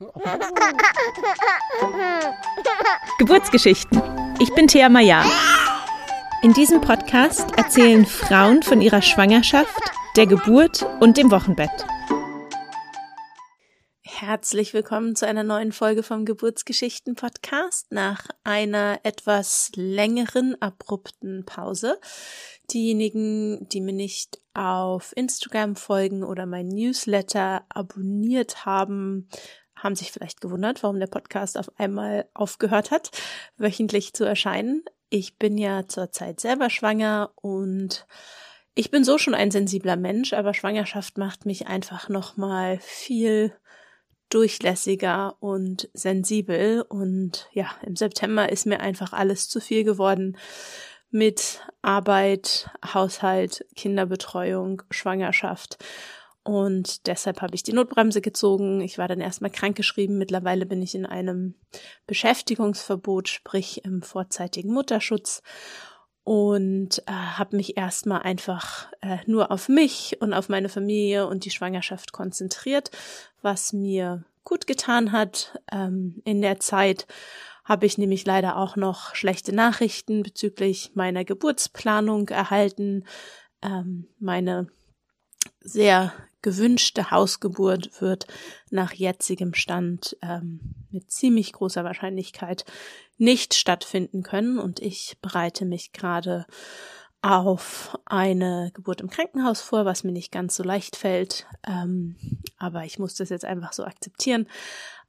[3.18, 4.00] Geburtsgeschichten.
[4.40, 5.22] Ich bin Thea Maya.
[6.42, 9.78] In diesem Podcast erzählen Frauen von ihrer Schwangerschaft,
[10.16, 11.84] der Geburt und dem Wochenbett.
[14.00, 22.00] Herzlich willkommen zu einer neuen Folge vom Geburtsgeschichten Podcast nach einer etwas längeren, abrupten Pause.
[22.72, 29.28] Diejenigen, die mir nicht auf Instagram folgen oder mein Newsletter abonniert haben,
[29.82, 33.10] haben sich vielleicht gewundert, warum der Podcast auf einmal aufgehört hat,
[33.56, 34.84] wöchentlich zu erscheinen.
[35.08, 38.06] Ich bin ja zurzeit selber schwanger und
[38.74, 43.52] ich bin so schon ein sensibler Mensch, aber Schwangerschaft macht mich einfach noch mal viel
[44.28, 50.38] durchlässiger und sensibel und ja, im September ist mir einfach alles zu viel geworden
[51.10, 55.78] mit Arbeit, Haushalt, Kinderbetreuung, Schwangerschaft
[56.42, 58.80] und deshalb habe ich die Notbremse gezogen.
[58.80, 60.16] Ich war dann erstmal krankgeschrieben.
[60.16, 61.54] Mittlerweile bin ich in einem
[62.06, 65.42] Beschäftigungsverbot, sprich im vorzeitigen Mutterschutz.
[66.22, 71.44] Und äh, habe mich erstmal einfach äh, nur auf mich und auf meine Familie und
[71.44, 72.90] die Schwangerschaft konzentriert,
[73.42, 75.58] was mir gut getan hat.
[75.72, 77.06] Ähm, in der Zeit
[77.64, 83.04] habe ich nämlich leider auch noch schlechte Nachrichten bezüglich meiner Geburtsplanung erhalten.
[83.62, 84.68] Ähm, meine
[85.60, 88.26] sehr gewünschte Hausgeburt wird
[88.70, 92.64] nach jetzigem Stand ähm, mit ziemlich großer Wahrscheinlichkeit
[93.18, 94.58] nicht stattfinden können.
[94.58, 96.46] Und ich bereite mich gerade
[97.22, 101.46] auf eine Geburt im Krankenhaus vor, was mir nicht ganz so leicht fällt.
[101.66, 102.16] Ähm,
[102.58, 104.46] aber ich muss das jetzt einfach so akzeptieren.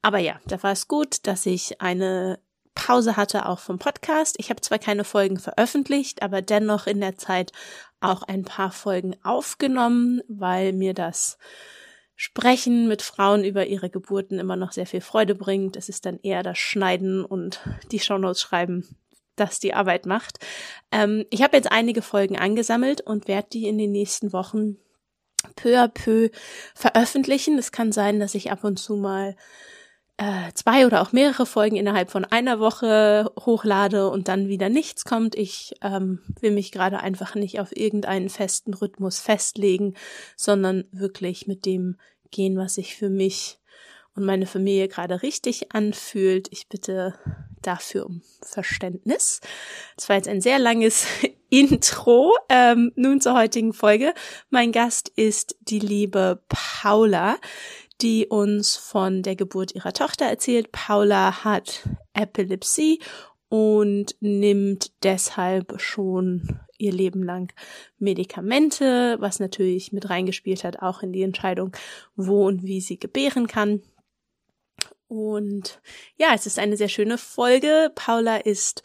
[0.02, 2.40] Aber ja, da war es gut, dass ich eine
[2.76, 4.36] Pause hatte, auch vom Podcast.
[4.40, 7.52] Ich habe zwar keine Folgen veröffentlicht, aber dennoch in der Zeit
[8.00, 11.38] auch ein paar Folgen aufgenommen, weil mir das
[12.16, 15.76] Sprechen mit Frauen über ihre Geburten immer noch sehr viel Freude bringt.
[15.76, 18.88] Es ist dann eher das Schneiden und die Shownotes schreiben,
[19.36, 20.38] das die Arbeit macht.
[20.92, 24.78] Ähm, ich habe jetzt einige Folgen angesammelt und werde die in den nächsten Wochen
[25.56, 26.30] peu à peu
[26.76, 27.58] veröffentlichen.
[27.58, 29.36] Es kann sein, dass ich ab und zu mal
[30.22, 35.04] äh, zwei oder auch mehrere Folgen innerhalb von einer Woche hochlade und dann wieder nichts
[35.04, 35.34] kommt.
[35.34, 39.96] Ich ähm, will mich gerade einfach nicht auf irgendeinen festen Rhythmus festlegen,
[40.36, 41.98] sondern wirklich mit dem
[42.30, 43.58] gehen, was sich für mich
[44.16, 46.50] und meine Familie gerade richtig anfühlt.
[46.52, 47.16] Ich bitte
[47.64, 49.40] dafür um Verständnis.
[49.96, 51.08] Das war jetzt ein sehr langes
[51.50, 52.36] Intro.
[52.48, 54.14] Ähm, nun zur heutigen Folge.
[54.50, 57.38] Mein Gast ist die liebe Paula
[58.02, 60.72] die uns von der Geburt ihrer Tochter erzählt.
[60.72, 63.00] Paula hat Epilepsie
[63.50, 67.54] und nimmt deshalb schon ihr Leben lang
[68.00, 71.72] Medikamente, was natürlich mit reingespielt hat, auch in die Entscheidung,
[72.16, 73.82] wo und wie sie gebären kann.
[75.08, 75.82] Und
[76.18, 77.92] ja, es ist eine sehr schöne Folge.
[77.94, 78.84] Paula ist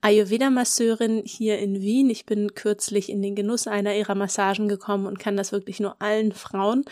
[0.00, 2.08] Ayurveda-Masseurin hier in Wien.
[2.08, 6.00] Ich bin kürzlich in den Genuss einer ihrer Massagen gekommen und kann das wirklich nur
[6.00, 6.84] allen Frauen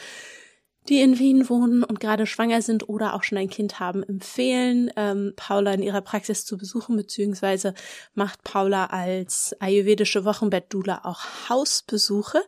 [0.88, 4.91] die in Wien wohnen und gerade schwanger sind oder auch schon ein Kind haben, empfehlen,
[4.97, 7.75] ähm, Paula in ihrer Praxis zu besuchen, beziehungsweise
[8.15, 12.42] macht Paula als ayurvedische Wochenbettdula auch Hausbesuche.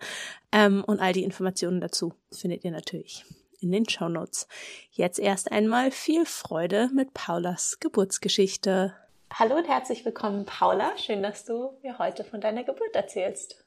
[0.52, 3.24] Ähm, und all die Informationen dazu findet ihr natürlich
[3.60, 4.46] in den Show Notes.
[4.90, 8.94] Jetzt erst einmal viel Freude mit Paulas Geburtsgeschichte.
[9.32, 10.96] Hallo und herzlich willkommen, Paula.
[10.96, 13.64] Schön, dass du mir heute von deiner Geburt erzählst.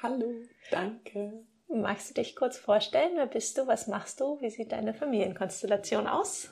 [0.00, 0.32] Hallo,
[0.70, 1.44] danke.
[1.68, 3.12] Magst du dich kurz vorstellen?
[3.14, 3.66] Wer bist du?
[3.66, 4.40] Was machst du?
[4.40, 6.50] Wie sieht deine Familienkonstellation aus?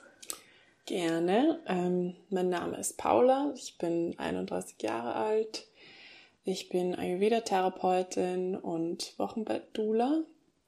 [0.85, 1.59] Gerne.
[1.67, 3.53] Ähm, mein Name ist Paula.
[3.55, 5.67] Ich bin 31 Jahre alt.
[6.45, 10.23] Ich bin Ayurveda-Therapeutin und Wochenbettdula.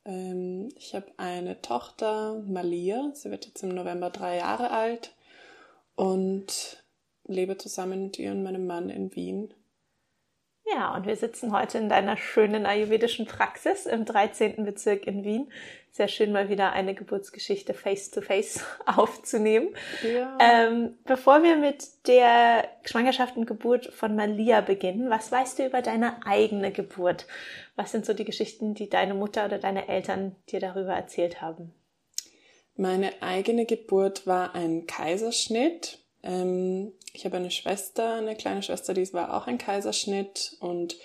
[0.07, 3.11] Ähm, ich habe eine Tochter, Malia.
[3.13, 5.15] Sie wird jetzt im November drei Jahre alt
[5.95, 6.83] und
[7.25, 9.53] lebe zusammen mit ihr und meinem Mann in Wien.
[10.75, 14.65] Ja, und wir sitzen heute in deiner schönen ayurvedischen Praxis im 13.
[14.65, 15.51] Bezirk in Wien.
[15.91, 19.69] Sehr schön, mal wieder eine Geburtsgeschichte face-to-face aufzunehmen.
[20.03, 20.37] Ja.
[20.41, 25.81] Ähm, bevor wir mit der Schwangerschaft und Geburt von Malia beginnen, was weißt du über
[25.81, 27.27] deine eigene Geburt?
[27.77, 31.73] Was sind so die Geschichten, die deine Mutter oder deine Eltern dir darüber erzählt haben?
[32.77, 35.99] Meine eigene Geburt war ein Kaiserschnitt.
[36.23, 40.97] Ähm, ich habe eine Schwester, eine kleine Schwester, die war auch ein Kaiserschnitt und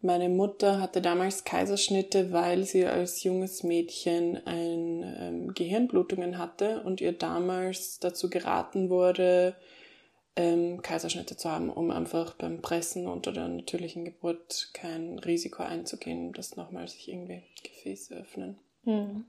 [0.00, 7.00] meine Mutter hatte damals Kaiserschnitte, weil sie als junges Mädchen ein ähm, Gehirnblutungen hatte und
[7.00, 9.56] ihr damals dazu geraten wurde,
[10.36, 16.32] ähm, Kaiserschnitte zu haben, um einfach beim Pressen unter der natürlichen Geburt kein Risiko einzugehen,
[16.32, 18.56] dass nochmal sich irgendwie Gefäße öffnen.
[18.84, 19.24] Mhm.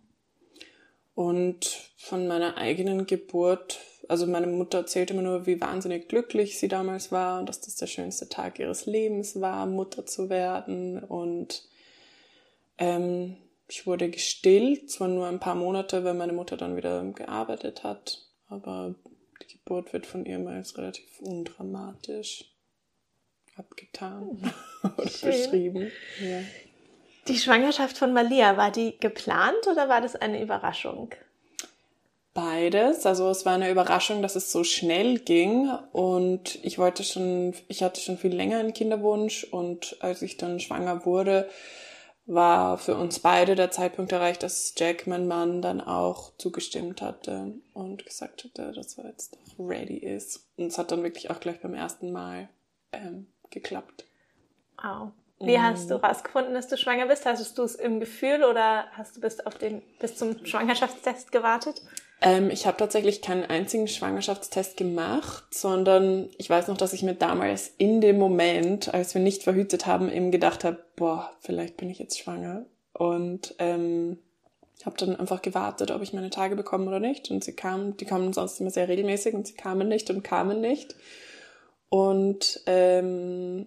[1.16, 1.66] Und
[1.98, 3.80] von meiner eigenen Geburt,
[4.10, 7.76] also meine Mutter erzählte mir nur, wie wahnsinnig glücklich sie damals war und dass das
[7.76, 11.04] der schönste Tag ihres Lebens war, Mutter zu werden.
[11.04, 11.64] Und
[12.80, 17.84] ähm, ich wurde gestillt, zwar nur ein paar Monate, weil meine Mutter dann wieder gearbeitet
[17.84, 18.96] hat, aber
[19.44, 22.46] die Geburt wird von ihr mal als relativ undramatisch
[23.58, 24.42] abgetan
[24.98, 25.30] oder Schön.
[25.30, 25.92] beschrieben.
[26.20, 26.42] Ja.
[27.28, 31.14] Die Schwangerschaft von Malia, war die geplant oder war das eine Überraschung?
[32.40, 33.06] Beides.
[33.06, 37.84] Also es war eine Überraschung, dass es so schnell ging und ich wollte schon, ich
[37.84, 41.50] hatte schon viel länger einen Kinderwunsch und als ich dann schwanger wurde,
[42.28, 47.56] war für uns beide der Zeitpunkt erreicht, dass Jack, mein Mann, dann auch zugestimmt hatte
[47.74, 50.48] und gesagt hatte, dass er jetzt ready ist.
[50.56, 52.48] Und es hat dann wirklich auch gleich beim ersten Mal
[52.94, 54.06] ähm, geklappt.
[54.82, 55.12] Wow.
[55.42, 57.26] Wie hast du rausgefunden, dass du schwanger bist?
[57.26, 61.82] Hattest du es im Gefühl oder hast du bis auf den bis zum Schwangerschaftstest gewartet?
[62.22, 67.16] Ähm, ich habe tatsächlich keinen einzigen Schwangerschaftstest gemacht, sondern ich weiß noch, dass ich mir
[67.16, 71.90] damals in dem Moment, als wir nicht verhütet haben, eben gedacht habe, boah, vielleicht bin
[71.90, 72.66] ich jetzt schwanger.
[72.94, 74.18] Und ähm,
[74.86, 77.32] habe dann einfach gewartet, ob ich meine Tage bekomme oder nicht.
[77.32, 80.62] Und sie kamen, die kamen sonst immer sehr regelmäßig und sie kamen nicht und kamen
[80.62, 80.96] nicht.
[81.90, 83.66] Und ähm,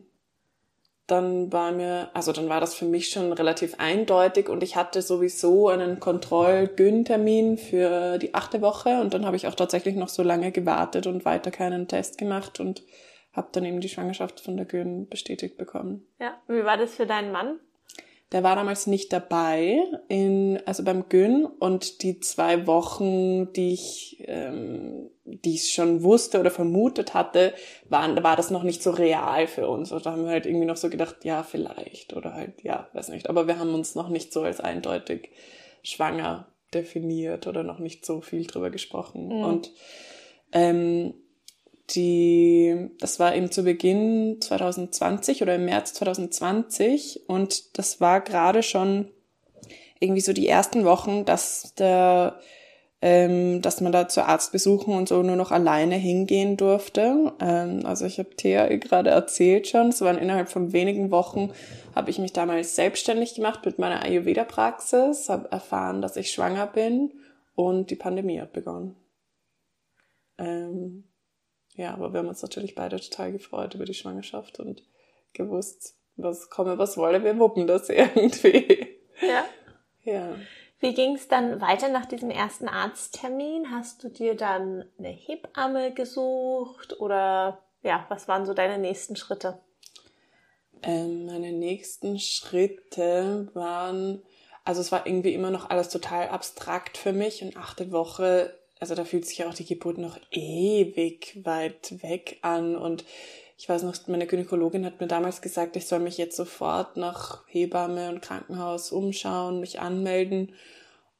[1.06, 5.02] dann war mir, also dann war das für mich schon relativ eindeutig und ich hatte
[5.02, 10.22] sowieso einen Kontroll-Gyn-Termin für die achte Woche und dann habe ich auch tatsächlich noch so
[10.22, 12.82] lange gewartet und weiter keinen Test gemacht und
[13.32, 16.06] habe dann eben die Schwangerschaft von der Gyn bestätigt bekommen.
[16.20, 16.40] Ja.
[16.48, 17.58] Wie war das für deinen Mann?
[18.30, 19.78] Der war damals nicht dabei,
[20.08, 26.40] in, also beim Gyn und die zwei Wochen, die ich, ähm, die ich schon wusste
[26.40, 27.54] oder vermutet hatte,
[27.88, 29.92] waren, war das noch nicht so real für uns.
[29.92, 33.28] Oder haben wir halt irgendwie noch so gedacht, ja, vielleicht oder halt, ja, weiß nicht.
[33.28, 35.30] Aber wir haben uns noch nicht so als eindeutig
[35.82, 39.26] schwanger definiert oder noch nicht so viel drüber gesprochen.
[39.26, 39.44] Mhm.
[39.44, 39.72] Und
[40.52, 41.14] ähm,
[41.90, 48.62] die, das war eben zu Beginn 2020 oder im März 2020 und das war gerade
[48.62, 49.10] schon
[50.00, 52.40] irgendwie so die ersten Wochen, dass der,
[53.02, 57.32] ähm, dass man da zu Arztbesuchen und so nur noch alleine hingehen durfte.
[57.40, 61.50] Ähm, also ich habe Thea gerade erzählt schon, es waren innerhalb von wenigen Wochen,
[61.96, 67.12] habe ich mich damals selbstständig gemacht mit meiner Ayurveda-Praxis, habe erfahren, dass ich schwanger bin
[67.56, 68.94] und die Pandemie hat begonnen.
[70.38, 71.04] Ähm,
[71.74, 74.84] ja, aber wir haben uns natürlich beide total gefreut über die Schwangerschaft und
[75.32, 78.86] gewusst, was komme, was wolle, wir wuppen das irgendwie.
[79.20, 79.44] Ja.
[80.04, 80.36] Ja.
[80.82, 83.70] Wie ging es dann weiter nach diesem ersten Arzttermin?
[83.70, 89.60] Hast du dir dann eine Hebamme gesucht oder ja, was waren so deine nächsten Schritte?
[90.82, 94.22] Ähm, meine nächsten Schritte waren,
[94.64, 98.96] also es war irgendwie immer noch alles total abstrakt für mich und achte Woche, also
[98.96, 103.04] da fühlt sich ja auch die Geburt noch ewig weit weg an und
[103.56, 107.46] ich weiß noch, meine Gynäkologin hat mir damals gesagt, ich soll mich jetzt sofort nach
[107.46, 110.54] Hebamme und Krankenhaus umschauen, mich anmelden.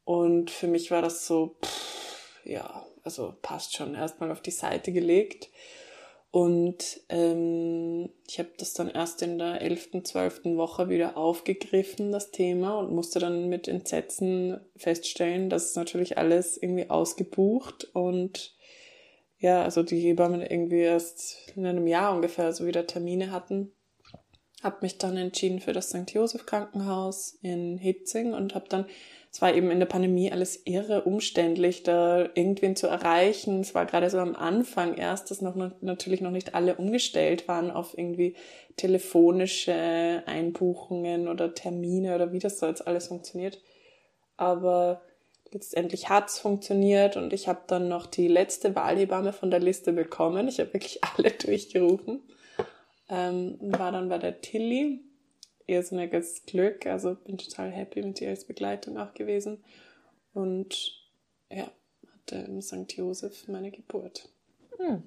[0.05, 4.93] Und für mich war das so, pff, ja, also passt schon, erstmal auf die Seite
[4.93, 5.49] gelegt.
[6.33, 12.31] Und ähm, ich habe das dann erst in der elften, zwölften Woche wieder aufgegriffen, das
[12.31, 18.52] Thema, und musste dann mit Entsetzen feststellen, dass natürlich alles irgendwie ausgebucht und
[19.43, 23.73] ja, also die Hebammen irgendwie erst in einem Jahr ungefähr so wieder Termine hatten.
[24.63, 26.13] Hab mich dann entschieden für das St.
[26.13, 28.87] Joseph Krankenhaus in Hitzing und hab dann,
[29.33, 33.59] es war eben in der Pandemie alles irre umständlich, da irgendwen zu erreichen.
[33.59, 37.73] Es war gerade so am Anfang erst, dass noch natürlich noch nicht alle umgestellt waren
[37.73, 38.37] auf irgendwie
[38.77, 43.61] telefonische Einbuchungen oder Termine oder wie das so jetzt alles funktioniert.
[44.37, 45.03] Aber
[45.53, 50.49] letztendlich hat's funktioniert und ich habe dann noch die letzte Wahlhebamme von der Liste bekommen.
[50.49, 52.23] Ich habe wirklich alle durchgerufen.
[53.09, 55.01] Ähm, und war dann bei der Tilly.
[55.67, 56.87] Irrsinniges Glück.
[56.87, 59.63] Also bin total happy mit ihr als Begleitung auch gewesen.
[60.35, 60.99] Und
[61.51, 61.71] ja,
[62.15, 62.93] hatte im St.
[62.93, 64.29] Joseph meine Geburt.
[64.79, 65.03] Hm.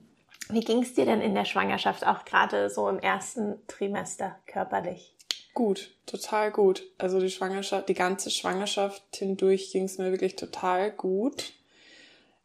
[0.49, 5.14] Wie ging es dir denn in der Schwangerschaft, auch gerade so im ersten Trimester körperlich?
[5.55, 6.83] Gut, total gut.
[6.97, 11.53] Also die Schwangerschaft, die ganze Schwangerschaft hindurch ging es mir wirklich total gut.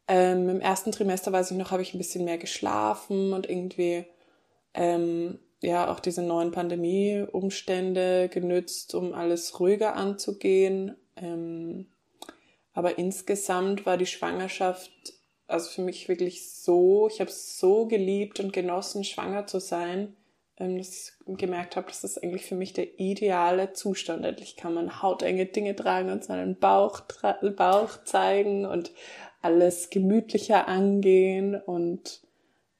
[0.06, 4.04] Ähm, Im ersten Trimester, weiß ich noch, habe ich ein bisschen mehr geschlafen und irgendwie
[4.74, 10.96] ähm, ja auch diese neuen Pandemie-Umstände genützt, um alles ruhiger anzugehen.
[11.16, 11.88] Ähm,
[12.74, 14.92] aber insgesamt war die Schwangerschaft
[15.48, 20.16] also für mich wirklich so, ich habe es so geliebt und genossen, schwanger zu sein
[20.60, 24.24] dass ich gemerkt habe, dass das eigentlich für mich der ideale Zustand.
[24.24, 27.02] Endlich kann man hautenge Dinge tragen und seinen Bauch,
[27.56, 28.92] Bauch zeigen und
[29.42, 32.20] alles gemütlicher angehen und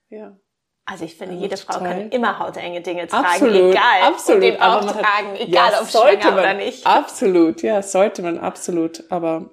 [0.09, 0.37] ja.
[0.85, 4.03] Also ich finde, jede Frau kann immer hautenge Dinge tragen, absolut, egal.
[4.03, 6.85] Absolut, und den Bauch tragen, egal ja, ob sollte man, oder nicht.
[6.85, 9.05] Absolut, ja, sollte man, absolut.
[9.09, 9.51] Aber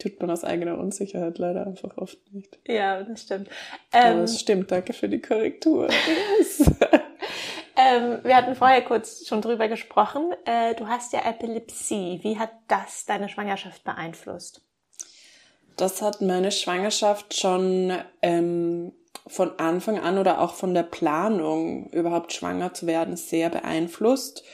[0.00, 2.58] tut man aus eigener Unsicherheit leider einfach oft nicht.
[2.66, 3.48] Ja, das stimmt.
[3.92, 5.88] Ähm, Aber es stimmt, danke für die Korrektur.
[7.90, 10.32] ähm, wir hatten vorher kurz schon drüber gesprochen.
[10.44, 12.20] Äh, du hast ja Epilepsie.
[12.22, 14.62] Wie hat das deine Schwangerschaft beeinflusst?
[15.76, 17.92] Das hat meine Schwangerschaft schon
[18.22, 18.92] ähm,
[19.26, 24.44] von Anfang an oder auch von der Planung, überhaupt schwanger zu werden, sehr beeinflusst,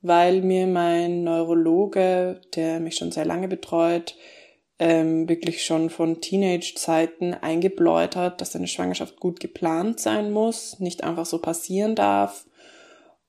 [0.00, 4.16] weil mir mein Neurologe, der mich schon sehr lange betreut,
[4.78, 11.04] ähm, wirklich schon von Teenage-Zeiten eingebläut hat, dass eine Schwangerschaft gut geplant sein muss, nicht
[11.04, 12.44] einfach so passieren darf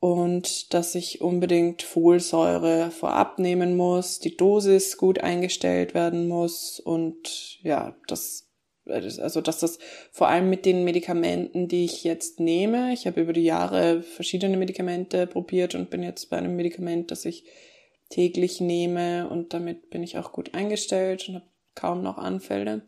[0.03, 7.63] und dass ich unbedingt Folsäure vorab nehmen muss, die Dosis gut eingestellt werden muss und
[7.63, 8.49] ja, das
[8.85, 9.79] also dass das
[10.11, 14.57] vor allem mit den Medikamenten, die ich jetzt nehme, ich habe über die Jahre verschiedene
[14.57, 17.45] Medikamente probiert und bin jetzt bei einem Medikament, das ich
[18.09, 22.81] täglich nehme und damit bin ich auch gut eingestellt und habe kaum noch Anfälle.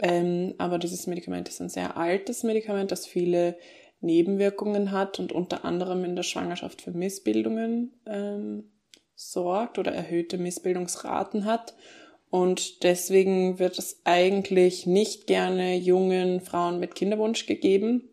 [0.00, 3.56] Ähm, aber dieses Medikament ist ein sehr altes Medikament, das viele
[4.04, 8.70] Nebenwirkungen hat und unter anderem in der Schwangerschaft für Missbildungen ähm,
[9.14, 11.74] sorgt oder erhöhte Missbildungsraten hat.
[12.30, 18.08] Und deswegen wird es eigentlich nicht gerne jungen Frauen mit Kinderwunsch gegeben.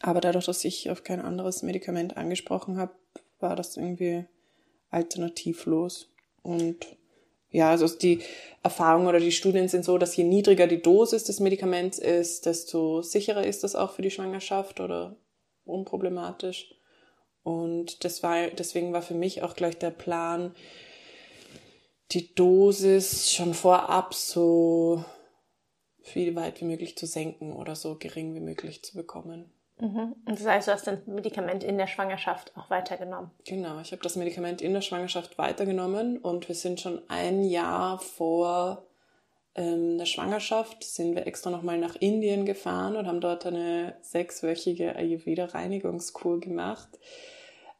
[0.00, 2.92] Aber dadurch, dass ich auf kein anderes Medikament angesprochen habe,
[3.38, 4.24] war das irgendwie
[4.90, 6.08] alternativlos.
[6.42, 6.96] Und
[7.52, 8.20] ja, also die
[8.62, 13.02] Erfahrung oder die Studien sind so, dass je niedriger die Dosis des Medikaments ist, desto
[13.02, 15.16] sicherer ist das auch für die Schwangerschaft oder
[15.64, 16.74] unproblematisch.
[17.42, 20.54] Und das war, deswegen war für mich auch gleich der Plan,
[22.12, 25.04] die Dosis schon vorab so
[26.00, 29.52] viel weit wie möglich zu senken oder so gering wie möglich zu bekommen.
[29.82, 30.14] Mhm.
[30.26, 33.32] Das heißt, du hast das Medikament in der Schwangerschaft auch weitergenommen?
[33.44, 37.98] Genau, ich habe das Medikament in der Schwangerschaft weitergenommen und wir sind schon ein Jahr
[37.98, 38.86] vor
[39.56, 44.94] ähm, der Schwangerschaft, sind wir extra nochmal nach Indien gefahren und haben dort eine sechswöchige
[44.94, 47.00] Ayurveda-Reinigungskur gemacht,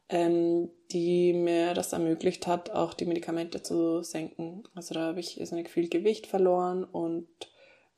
[0.09, 4.63] ähm, die mir das ermöglicht hat, auch die Medikamente zu senken.
[4.75, 7.29] Also da habe ich irrsinnig viel Gewicht verloren und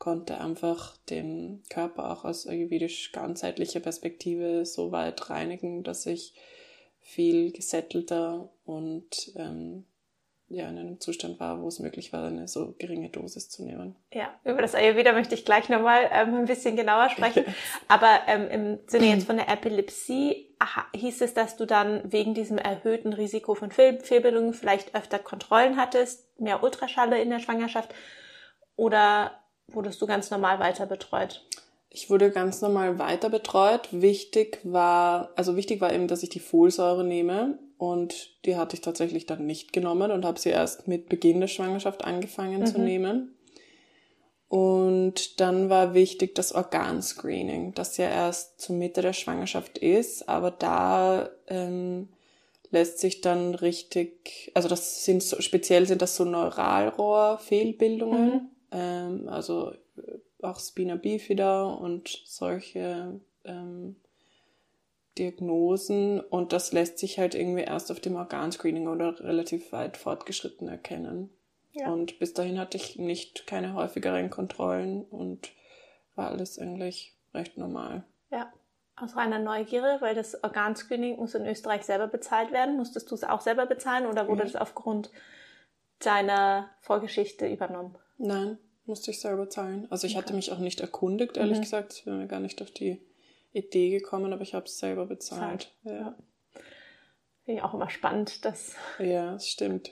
[0.05, 6.35] konnte einfach den Körper auch aus ayurvedisch ganzheitlicher Perspektive so weit reinigen, dass ich
[7.00, 9.88] viel gesettelter und ähm,
[10.47, 13.95] ja, in einem Zustand war, wo es möglich war, eine so geringe Dosis zu nehmen.
[14.13, 17.43] Ja, über das Ayurveda möchte ich gleich nochmal ähm, ein bisschen genauer sprechen.
[17.88, 22.35] Aber ähm, im Sinne jetzt von der Epilepsie aha, hieß es, dass du dann wegen
[22.35, 27.95] diesem erhöhten Risiko von Fehl Fehlbildungen vielleicht öfter Kontrollen hattest, mehr Ultraschalle in der Schwangerschaft
[28.75, 31.45] oder wurdest du ganz normal weiter betreut?
[31.89, 33.88] Ich wurde ganz normal weiter betreut.
[33.91, 38.81] Wichtig war, also wichtig war eben, dass ich die Folsäure nehme und die hatte ich
[38.81, 42.65] tatsächlich dann nicht genommen und habe sie erst mit Beginn der Schwangerschaft angefangen mhm.
[42.65, 43.36] zu nehmen.
[44.48, 50.51] Und dann war wichtig das Organscreening, das ja erst zur Mitte der Schwangerschaft ist, aber
[50.51, 52.10] da ähm,
[52.72, 58.50] lässt sich dann richtig, also das sind so, speziell sind das so Neuralrohrfehlbildungen, mhm.
[58.75, 63.96] Ähm, also äh, auch Spina bifida und solche ähm,
[65.17, 70.67] Diagnosen und das lässt sich halt irgendwie erst auf dem Organscreening oder relativ weit fortgeschritten
[70.67, 71.29] erkennen.
[71.72, 71.89] Ja.
[71.89, 75.51] Und bis dahin hatte ich nicht keine häufigeren Kontrollen und
[76.15, 78.03] war alles eigentlich recht normal.
[78.29, 78.51] Ja,
[78.98, 82.75] aus reiner Neugierde, weil das Organscreening muss in Österreich selber bezahlt werden.
[82.75, 84.46] Musstest du es auch selber bezahlen oder wurde ja.
[84.46, 85.12] das aufgrund
[86.00, 87.98] deiner Vorgeschichte übernommen?
[88.17, 89.87] Nein, musste ich selber zahlen.
[89.89, 90.23] Also ich okay.
[90.23, 91.63] hatte mich auch nicht erkundigt, ehrlich mhm.
[91.63, 91.93] gesagt.
[91.93, 93.01] Ich bin mir gar nicht auf die
[93.53, 95.71] Idee gekommen, aber ich habe es selber bezahlt.
[95.83, 95.93] Ja.
[95.93, 96.15] ja.
[97.43, 98.75] Finde ich auch immer spannend, dass.
[98.99, 99.91] Ja, das stimmt.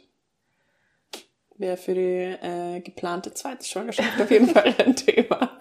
[1.55, 5.51] Wäre für die äh, geplante zweite Schwangerschaft auf jeden Fall ein Thema.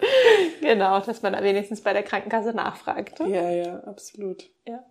[0.61, 3.19] Genau, dass man da wenigstens bei der Krankenkasse nachfragt.
[3.19, 3.29] Ne?
[3.29, 4.49] Ja, ja, absolut.
[4.65, 4.85] Ja.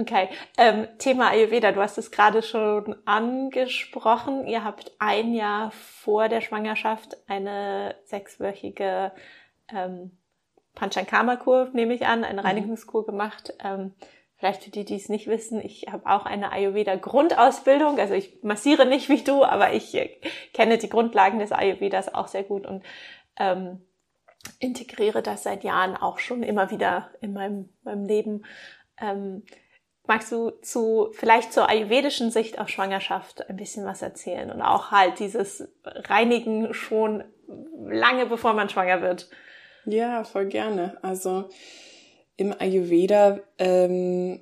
[0.00, 4.46] Okay, ähm, Thema Ayurveda, du hast es gerade schon angesprochen.
[4.46, 9.12] Ihr habt ein Jahr vor der Schwangerschaft eine sechswöchige
[9.70, 10.12] ähm,
[10.74, 12.46] Panchankama-Kur, nehme ich an, eine mhm.
[12.46, 13.52] Reinigungskur gemacht.
[13.62, 13.92] Ähm,
[14.36, 17.98] vielleicht für die, die es nicht wissen, ich habe auch eine Ayurveda-Grundausbildung.
[17.98, 20.18] Also ich massiere nicht wie du, aber ich äh,
[20.54, 22.82] kenne die Grundlagen des Ayurvedas auch sehr gut und
[23.36, 23.84] ähm,
[24.60, 28.46] integriere das seit Jahren auch schon immer wieder in meinem, meinem Leben.
[28.98, 29.42] Ähm,
[30.10, 34.90] magst du zu, vielleicht zur ayurvedischen Sicht auf Schwangerschaft ein bisschen was erzählen und auch
[34.90, 37.22] halt dieses Reinigen schon
[37.86, 39.30] lange bevor man schwanger wird?
[39.84, 40.98] Ja, voll gerne.
[41.02, 41.48] Also
[42.36, 44.40] im Ayurveda, ähm,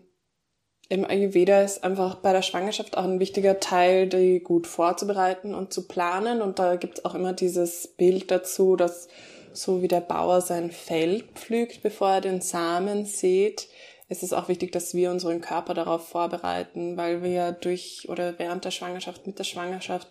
[0.89, 5.75] im Ayurveda ist einfach bei der Schwangerschaft auch ein wichtiger Teil, die gut vorzubereiten und
[5.75, 6.41] zu planen.
[6.41, 9.09] Und da gibt's auch immer dieses Bild dazu, dass
[9.53, 13.69] so wie der Bauer sein Feld pflügt, bevor er den Samen sät,
[14.09, 18.65] ist es auch wichtig, dass wir unseren Körper darauf vorbereiten, weil wir durch oder während
[18.65, 20.09] der Schwangerschaft, mit der Schwangerschaft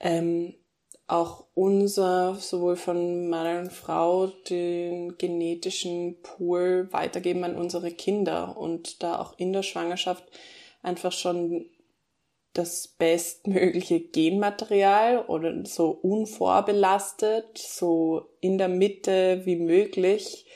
[0.00, 0.54] ähm,
[1.06, 9.02] auch unser, sowohl von Mann und Frau, den genetischen Pool weitergeben an unsere Kinder und
[9.02, 10.24] da auch in der Schwangerschaft
[10.82, 11.70] einfach schon
[12.52, 20.46] das bestmögliche Genmaterial oder so unvorbelastet, so in der Mitte wie möglich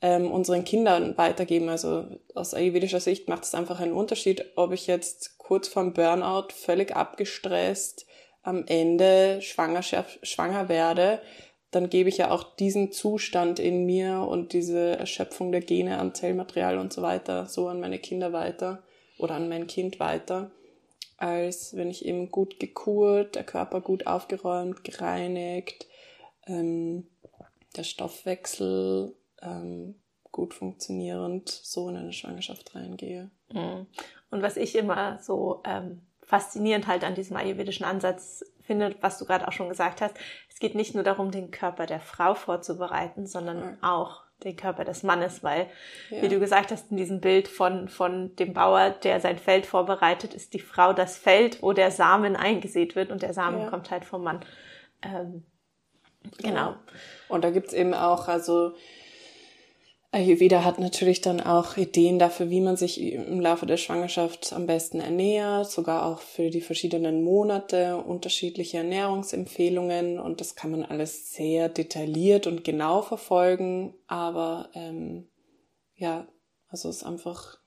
[0.00, 1.68] ähm, unseren Kindern weitergeben.
[1.68, 6.48] Also aus ayurvedischer Sicht macht es einfach einen Unterschied, ob ich jetzt kurz vorm Burnout
[6.54, 8.06] völlig abgestresst
[8.42, 11.20] am Ende Schwangerschaft, schwanger werde,
[11.70, 16.14] dann gebe ich ja auch diesen Zustand in mir und diese Erschöpfung der Gene an
[16.14, 18.82] Zellmaterial und so weiter so an meine Kinder weiter
[19.18, 20.50] oder an mein Kind weiter
[21.18, 25.86] als wenn ich eben gut gekurt, der Körper gut aufgeräumt, gereinigt,
[26.46, 27.08] ähm,
[27.76, 29.94] der Stoffwechsel ähm,
[30.32, 33.30] gut funktionierend so in eine Schwangerschaft reingehe.
[33.52, 33.86] Mhm.
[34.30, 39.24] Und was ich immer so ähm, faszinierend halt an diesem ayurvedischen Ansatz finde, was du
[39.24, 40.14] gerade auch schon gesagt hast,
[40.50, 43.76] es geht nicht nur darum, den Körper der Frau vorzubereiten, sondern ja.
[43.80, 45.66] auch den Körper des Mannes, weil,
[46.10, 46.22] ja.
[46.22, 50.34] wie du gesagt hast, in diesem Bild von, von dem Bauer, der sein Feld vorbereitet,
[50.34, 53.70] ist die Frau das Feld, wo der Samen eingesät wird und der Samen ja.
[53.70, 54.40] kommt halt vom Mann.
[55.02, 55.44] Ähm,
[56.38, 56.76] genau.
[57.28, 58.74] Und da gibt's eben auch, also
[60.10, 64.66] Ayurveda hat natürlich dann auch Ideen dafür, wie man sich im Laufe der Schwangerschaft am
[64.66, 70.18] besten ernährt, sogar auch für die verschiedenen Monate unterschiedliche Ernährungsempfehlungen.
[70.18, 75.28] Und das kann man alles sehr detailliert und genau verfolgen, aber ähm,
[75.94, 76.26] ja,
[76.68, 77.58] also ist einfach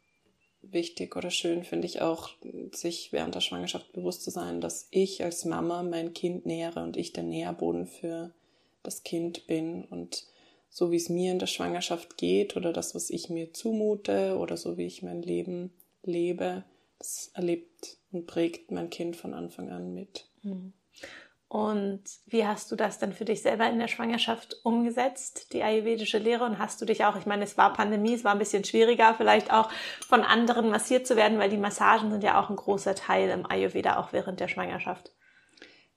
[0.64, 2.30] wichtig oder schön finde ich auch,
[2.72, 6.98] sich während der Schwangerschaft bewusst zu sein, dass ich als Mama mein Kind nähere und
[6.98, 8.34] ich der Nährboden für
[8.82, 9.86] das Kind bin.
[9.86, 10.26] Und
[10.72, 14.56] so wie es mir in der Schwangerschaft geht oder das, was ich mir zumute oder
[14.56, 16.64] so wie ich mein Leben lebe,
[16.98, 20.30] das erlebt und prägt mein Kind von Anfang an mit.
[20.42, 20.74] Hm.
[21.50, 26.18] Und wie hast du das dann für dich selber in der Schwangerschaft umgesetzt, die ayurvedische
[26.18, 26.46] Lehre?
[26.46, 29.14] Und hast du dich auch, ich meine, es war Pandemie, es war ein bisschen schwieriger,
[29.16, 29.70] vielleicht auch
[30.08, 33.46] von anderen massiert zu werden, weil die Massagen sind ja auch ein großer Teil im
[33.46, 35.12] Ayurveda, auch während der Schwangerschaft.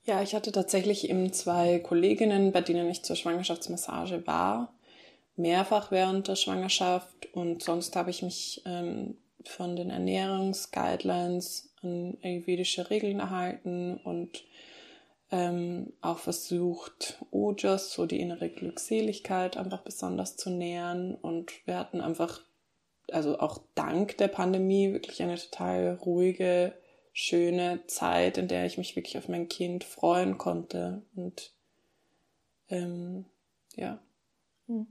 [0.05, 4.71] Ja, ich hatte tatsächlich eben zwei Kolleginnen, bei denen ich zur Schwangerschaftsmassage war,
[5.35, 12.89] mehrfach während der Schwangerschaft und sonst habe ich mich ähm, von den Ernährungsguidelines an ayurvedische
[12.91, 14.43] Regeln erhalten und
[15.31, 21.15] ähm, auch versucht, Ojas, so die innere Glückseligkeit, einfach besonders zu nähern.
[21.15, 22.41] Und wir hatten einfach,
[23.11, 26.73] also auch dank der Pandemie, wirklich eine total ruhige
[27.15, 31.01] schöne Zeit, in der ich mich wirklich auf mein Kind freuen konnte.
[31.15, 31.53] Und
[32.69, 33.25] ähm,
[33.75, 33.99] ja.
[34.67, 34.85] Hm.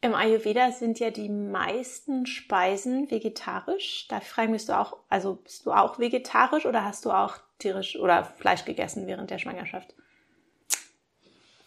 [0.00, 4.06] Im Ayurveda sind ja die meisten Speisen vegetarisch.
[4.08, 7.96] Da frage bist du auch, also bist du auch vegetarisch oder hast du auch tierisch
[7.96, 9.94] oder Fleisch gegessen während der Schwangerschaft?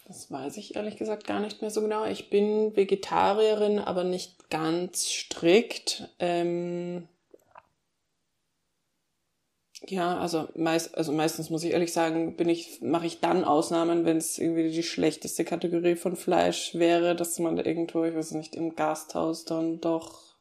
[0.06, 2.06] Das weiß ich ehrlich gesagt gar nicht mehr so genau.
[2.06, 6.10] Ich bin Vegetarierin, aber nicht ganz strikt.
[6.20, 7.08] Ähm,
[9.86, 14.06] ja, also meist, also meistens muss ich ehrlich sagen, bin ich, mache ich dann Ausnahmen,
[14.06, 18.32] wenn es irgendwie die schlechteste Kategorie von Fleisch wäre, dass man da irgendwo, ich weiß
[18.32, 20.36] nicht, im Gasthaus dann doch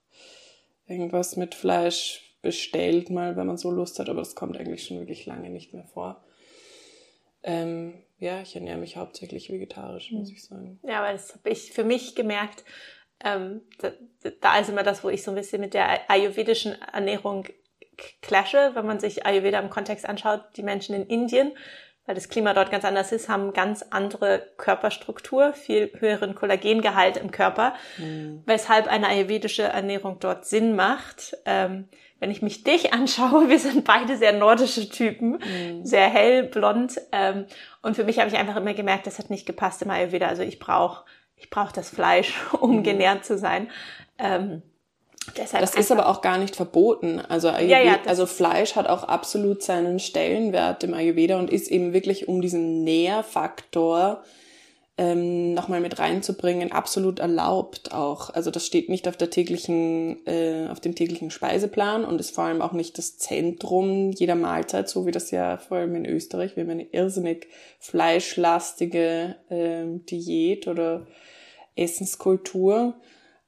[0.86, 4.98] irgendwas mit Fleisch bestellt, mal, wenn man so Lust hat, aber das kommt eigentlich schon
[4.98, 6.24] wirklich lange nicht mehr vor.
[7.42, 10.34] Ähm, ja, ich ernähre mich hauptsächlich vegetarisch, muss hm.
[10.34, 10.80] ich sagen.
[10.82, 12.64] Ja, aber das habe ich für mich gemerkt.
[13.24, 13.92] Ähm, da,
[14.40, 17.46] da ist immer das, wo ich so ein bisschen mit der ayurvedischen Ernährung
[18.22, 20.42] clashe, wenn man sich Ayurveda im Kontext anschaut.
[20.56, 21.52] Die Menschen in Indien,
[22.06, 27.30] weil das Klima dort ganz anders ist, haben ganz andere Körperstruktur, viel höheren Kollagengehalt im
[27.30, 28.42] Körper, mhm.
[28.46, 31.36] weshalb eine ayurvedische Ernährung dort Sinn macht.
[31.44, 31.88] Ähm,
[32.20, 35.84] wenn ich mich dich anschaue, wir sind beide sehr nordische Typen, mhm.
[35.84, 37.00] sehr hell, blond.
[37.12, 37.46] Ähm,
[37.82, 40.28] und für mich habe ich einfach immer gemerkt, das hat nicht gepasst im Ayurveda.
[40.28, 41.04] Also ich brauche
[41.36, 42.82] ich brauch das Fleisch, um mhm.
[42.82, 43.70] genährt zu sein.
[44.18, 44.62] Ähm,
[45.36, 47.20] Deshalb das ist aber auch gar nicht verboten.
[47.20, 51.70] Also, Ayurveda, ja, ja, also Fleisch hat auch absolut seinen Stellenwert im Ayurveda und ist
[51.70, 54.22] eben wirklich um diesen Nährfaktor
[54.98, 58.30] ähm, nochmal mit reinzubringen, absolut erlaubt auch.
[58.30, 62.44] Also das steht nicht auf der täglichen, äh, auf dem täglichen Speiseplan und ist vor
[62.44, 66.56] allem auch nicht das Zentrum jeder Mahlzeit, so wie das ja vor allem in Österreich,
[66.56, 71.06] wir haben eine irrsinnig fleischlastige äh, Diät oder
[71.74, 72.94] Essenskultur.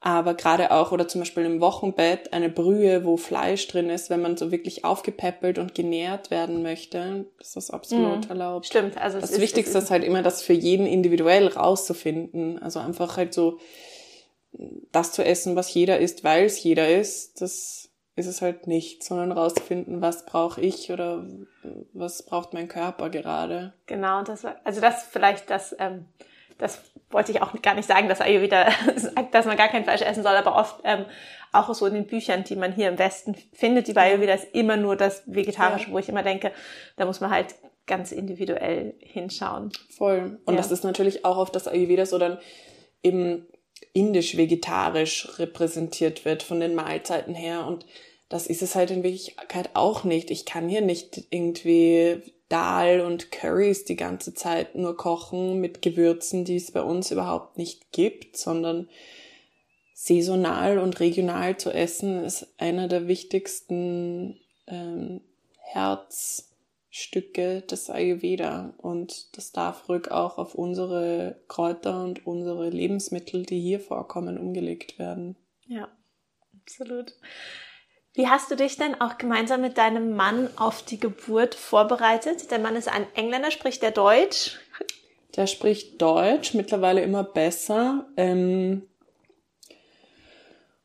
[0.00, 4.22] Aber gerade auch, oder zum Beispiel im Wochenbett, eine Brühe, wo Fleisch drin ist, wenn
[4.22, 8.30] man so wirklich aufgepäppelt und genährt werden möchte, ist das absolut mhm.
[8.30, 8.66] erlaubt.
[8.66, 8.96] Stimmt.
[8.96, 12.62] Also das ist, Wichtigste ist, ist halt immer, das für jeden individuell rauszufinden.
[12.62, 13.58] Also einfach halt so
[14.92, 19.04] das zu essen, was jeder isst, weil es jeder isst, das ist es halt nicht,
[19.04, 21.24] sondern rauszufinden, was brauche ich oder
[21.92, 23.74] was braucht mein Körper gerade.
[23.86, 26.06] Genau, das also das vielleicht das ähm,
[26.58, 30.02] das wollte ich auch gar nicht sagen, dass Ayurveda sagt, dass man gar kein Fleisch
[30.02, 31.04] essen soll, aber oft ähm,
[31.52, 34.54] auch so in den Büchern, die man hier im Westen findet, die bei Ayurveda ist
[34.54, 35.92] immer nur das Vegetarische, ja.
[35.92, 36.52] wo ich immer denke,
[36.96, 37.54] da muss man halt
[37.86, 39.72] ganz individuell hinschauen.
[39.96, 40.38] Voll.
[40.44, 40.60] Und ja.
[40.60, 42.38] das ist natürlich auch auf das Ayurveda so dann
[43.02, 43.46] eben
[43.94, 47.86] indisch-vegetarisch repräsentiert wird von den Mahlzeiten her und
[48.28, 50.30] das ist es halt in Wirklichkeit auch nicht.
[50.30, 56.44] Ich kann hier nicht irgendwie Dal und Currys die ganze Zeit nur kochen mit Gewürzen,
[56.44, 58.88] die es bei uns überhaupt nicht gibt, sondern
[59.92, 65.20] saisonal und regional zu essen ist einer der wichtigsten ähm,
[65.58, 73.60] Herzstücke des Ayurveda und das darf ruhig auch auf unsere Kräuter und unsere Lebensmittel, die
[73.60, 75.36] hier vorkommen, umgelegt werden.
[75.66, 75.88] Ja,
[76.62, 77.14] absolut.
[78.18, 82.50] Wie hast du dich denn auch gemeinsam mit deinem Mann auf die Geburt vorbereitet?
[82.50, 84.58] Der Mann ist ein Engländer, spricht der Deutsch?
[85.36, 88.06] Der spricht Deutsch, mittlerweile immer besser.
[88.16, 88.82] Ähm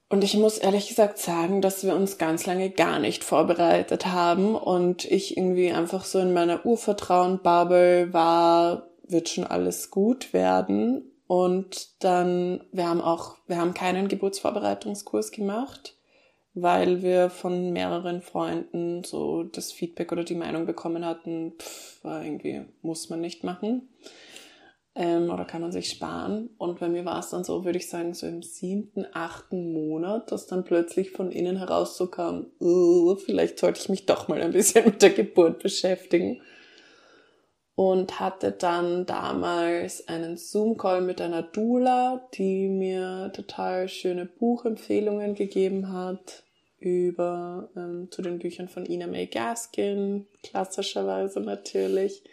[0.10, 4.54] und ich muss ehrlich gesagt sagen, dass wir uns ganz lange gar nicht vorbereitet haben
[4.54, 11.12] und ich irgendwie einfach so in meiner Urvertrauen-Bubble war, wird schon alles gut werden.
[11.26, 15.93] Und dann, wir haben auch, wir haben keinen Geburtsvorbereitungskurs gemacht
[16.56, 22.62] weil wir von mehreren Freunden so das Feedback oder die Meinung bekommen hatten, pff, irgendwie,
[22.82, 23.90] muss man nicht machen.
[24.96, 26.52] Ähm, oder kann man sich sparen.
[26.60, 30.32] Und bei mir war es dann so, würde ich sagen, so im siebten, achten Monat,
[30.32, 34.42] dass dann plötzlich von innen heraus so kam, uh, vielleicht sollte ich mich doch mal
[34.42, 36.42] ein bisschen mit der Geburt beschäftigen.
[37.76, 45.92] Und hatte dann damals einen Zoom-Call mit einer Dula, die mir total schöne Buchempfehlungen gegeben
[45.92, 46.43] hat
[46.84, 52.24] über ähm, zu den Büchern von Ina May Gaskin, klassischerweise natürlich.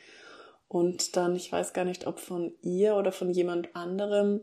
[0.69, 4.41] Und dann, ich weiß gar nicht, ob von ihr oder von jemand anderem,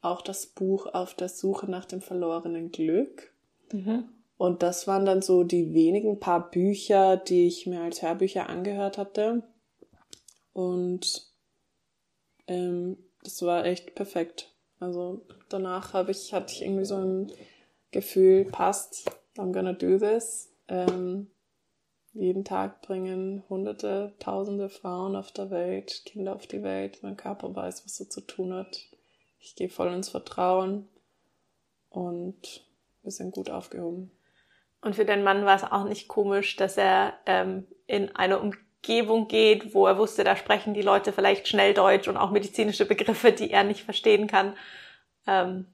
[0.00, 3.32] auch das Buch Auf der Suche nach dem verlorenen Glück.
[3.72, 4.04] Mhm.
[4.38, 8.98] Und das waren dann so die wenigen paar Bücher, die ich mir als Hörbücher angehört
[8.98, 9.42] hatte.
[10.52, 11.26] Und
[12.46, 14.52] ähm, das war echt perfekt.
[14.78, 17.32] Also danach habe ich, hatte ich irgendwie so ein
[17.90, 20.52] Gefühl, passt, I'm gonna do this.
[20.68, 21.30] Ähm,
[22.12, 27.02] jeden Tag bringen hunderte, tausende Frauen auf der Welt, Kinder auf die Welt.
[27.02, 28.80] Mein Körper weiß, was er zu tun hat.
[29.38, 30.88] Ich gehe voll ins Vertrauen
[31.90, 32.66] und
[33.02, 34.10] wir sind gut aufgehoben.
[34.80, 39.28] Und für den Mann war es auch nicht komisch, dass er ähm, in eine Umgebung
[39.28, 43.32] geht, wo er wusste, da sprechen die Leute vielleicht schnell Deutsch und auch medizinische Begriffe,
[43.32, 44.54] die er nicht verstehen kann.
[45.26, 45.66] Ähm,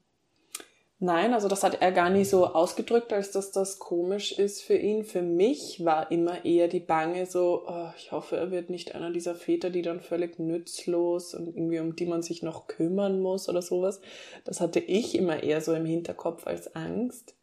[1.03, 4.77] Nein, also das hat er gar nicht so ausgedrückt, als dass das komisch ist für
[4.77, 5.03] ihn.
[5.03, 9.11] Für mich war immer eher die Bange so, oh, ich hoffe, er wird nicht einer
[9.11, 13.49] dieser Väter, die dann völlig nützlos und irgendwie um die man sich noch kümmern muss
[13.49, 13.99] oder sowas.
[14.45, 17.35] Das hatte ich immer eher so im Hinterkopf als Angst,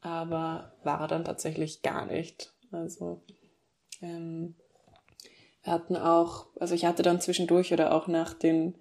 [0.00, 2.54] aber war dann tatsächlich gar nicht.
[2.70, 3.20] Also
[4.00, 4.54] ähm,
[5.62, 8.74] wir hatten auch, also ich hatte dann zwischendurch oder auch nach den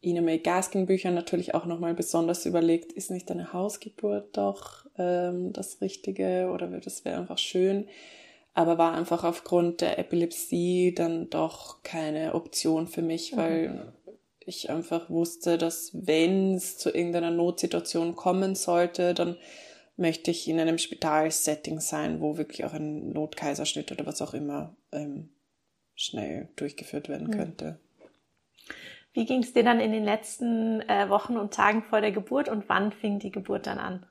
[0.00, 5.52] Ina May Gaskin Büchern natürlich auch nochmal besonders überlegt, ist nicht eine Hausgeburt doch ähm,
[5.52, 7.88] das Richtige oder das wäre einfach schön,
[8.54, 13.36] aber war einfach aufgrund der Epilepsie dann doch keine Option für mich, mhm.
[13.36, 13.92] weil
[14.46, 19.36] ich einfach wusste, dass wenn es zu irgendeiner Notsituation kommen sollte, dann
[19.96, 24.76] möchte ich in einem Spitalsetting sein, wo wirklich auch ein Notkaiserschnitt oder was auch immer
[24.92, 25.30] ähm,
[25.96, 27.80] schnell durchgeführt werden könnte.
[29.12, 32.48] Wie ging es dir dann in den letzten äh, Wochen und Tagen vor der Geburt
[32.48, 34.06] und wann fing die Geburt dann an?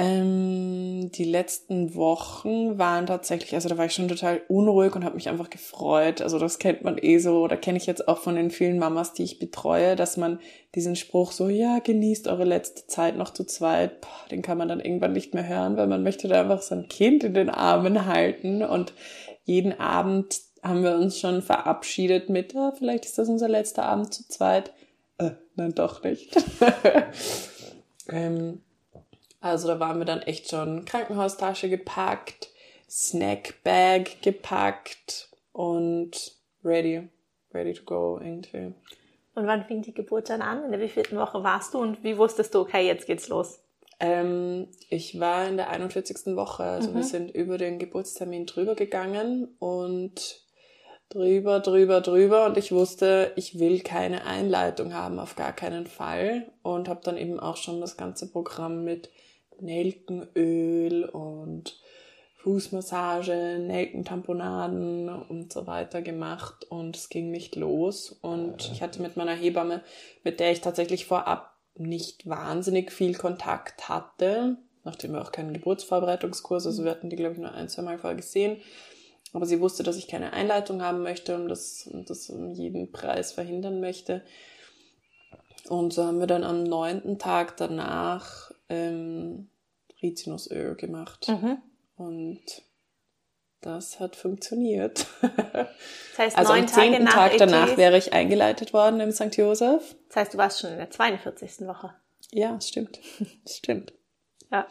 [0.00, 5.16] Ähm, die letzten Wochen waren tatsächlich, also da war ich schon total unruhig und habe
[5.16, 6.22] mich einfach gefreut.
[6.22, 9.12] Also das kennt man eh so, oder kenne ich jetzt auch von den vielen Mamas,
[9.12, 10.38] die ich betreue, dass man
[10.74, 14.68] diesen Spruch so, ja, genießt eure letzte Zeit noch zu zweit, boah, den kann man
[14.68, 18.06] dann irgendwann nicht mehr hören, weil man möchte da einfach sein Kind in den Armen
[18.06, 18.94] halten und
[19.44, 24.12] jeden Abend haben wir uns schon verabschiedet mit, ah, vielleicht ist das unser letzter Abend
[24.12, 24.72] zu zweit.
[25.18, 26.36] Äh, nein, doch nicht.
[28.08, 28.60] ähm,
[29.40, 32.50] also da waren wir dann echt schon Krankenhaustasche gepackt,
[32.88, 37.08] Snackbag gepackt und ready,
[37.54, 38.74] ready to go irgendwie.
[39.34, 40.64] Und wann fing die Geburt dann an?
[40.64, 43.60] In der wievielten Woche warst du und wie wusstest du, okay, jetzt geht's los?
[44.00, 46.34] Ähm, ich war in der 41.
[46.34, 46.94] Woche, also mhm.
[46.96, 50.42] wir sind über den Geburtstermin drüber gegangen und
[51.10, 56.46] drüber, drüber, drüber und ich wusste, ich will keine Einleitung haben, auf gar keinen Fall
[56.62, 59.10] und habe dann eben auch schon das ganze Programm mit
[59.60, 61.78] Nelkenöl und
[62.36, 68.18] Fußmassage, Nelkentamponaden und so weiter gemacht und es ging nicht los.
[68.22, 69.82] Und ich hatte mit meiner Hebamme,
[70.24, 76.66] mit der ich tatsächlich vorab nicht wahnsinnig viel Kontakt hatte, nachdem wir auch keinen Geburtsvorbereitungskurs,
[76.66, 78.56] also wir hatten die, glaube ich, nur ein, zwei Mal vorher gesehen.
[79.32, 82.90] Aber sie wusste, dass ich keine Einleitung haben möchte und das, und das um jeden
[82.90, 84.24] Preis verhindern möchte.
[85.68, 89.48] Und so haben wir dann am neunten Tag danach ähm,
[90.02, 91.28] Rizinusöl gemacht.
[91.28, 91.58] Mhm.
[91.96, 92.42] Und
[93.60, 95.06] das hat funktioniert.
[95.22, 99.36] Das heißt, also am zehnten Tag danach wäre ich eingeleitet worden im St.
[99.36, 99.96] Josef.
[100.08, 101.66] Das heißt, du warst schon in der 42.
[101.66, 101.94] Woche.
[102.32, 103.00] Ja, stimmt.
[103.44, 103.92] Das stimmt.
[104.50, 104.66] Ja.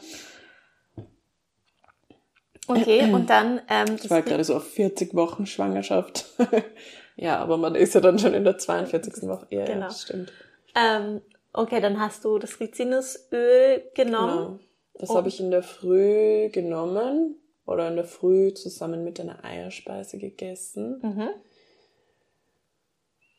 [2.70, 3.62] Okay, und dann.
[3.68, 6.26] Ähm, ich war gerade so auf 40 Wochen Schwangerschaft.
[7.16, 9.28] ja, aber man ist ja dann schon in der 42.
[9.28, 9.48] Woche.
[9.50, 9.88] Ja, genau.
[9.88, 10.32] ja stimmt.
[10.76, 14.38] Ähm, okay, dann hast du das Rizinusöl genommen.
[14.38, 14.60] Genau.
[14.94, 20.18] Das habe ich in der Früh genommen oder in der Früh zusammen mit einer Eierspeise
[20.18, 21.00] gegessen.
[21.02, 21.30] Mhm.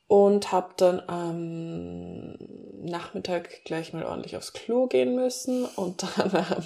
[0.08, 2.32] Und habe dann am
[2.82, 5.66] Nachmittag gleich mal ordentlich aufs Klo gehen müssen.
[5.76, 6.64] Und dann am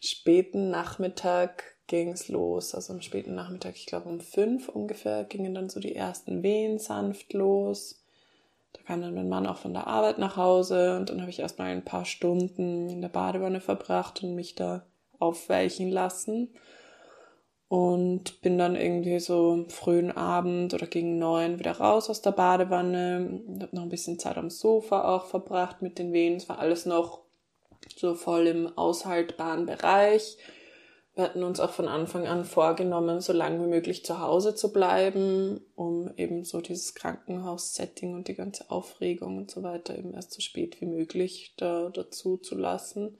[0.00, 2.74] späten Nachmittag ging es los.
[2.74, 6.78] Also am späten Nachmittag, ich glaube um fünf ungefähr, gingen dann so die ersten Wehen
[6.78, 8.02] sanft los.
[8.72, 11.40] Da kam dann mein Mann auch von der Arbeit nach Hause und dann habe ich
[11.40, 14.84] erstmal ein paar Stunden in der Badewanne verbracht und mich da
[15.18, 16.48] aufweichen lassen.
[17.68, 23.40] Und bin dann irgendwie so frühen Abend oder gegen neun wieder raus aus der Badewanne.
[23.62, 26.36] Habe noch ein bisschen Zeit am Sofa auch verbracht mit den Wehen.
[26.36, 27.20] Es war alles noch
[27.96, 30.36] so voll im aushaltbaren Bereich.
[31.14, 34.72] Wir hatten uns auch von Anfang an vorgenommen, so lange wie möglich zu Hause zu
[34.72, 40.32] bleiben, um eben so dieses Krankenhaus-Setting und die ganze Aufregung und so weiter eben erst
[40.32, 43.18] so spät wie möglich da dazu zu lassen.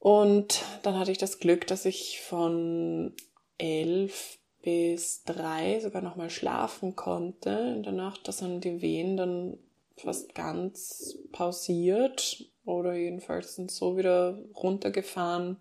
[0.00, 3.14] Und dann hatte ich das Glück, dass ich von
[3.56, 8.26] elf bis drei sogar nochmal schlafen konnte in der Nacht.
[8.26, 9.58] dass dann die Wehen dann
[9.96, 15.56] fast ganz pausiert oder jedenfalls sind so wieder runtergefahren,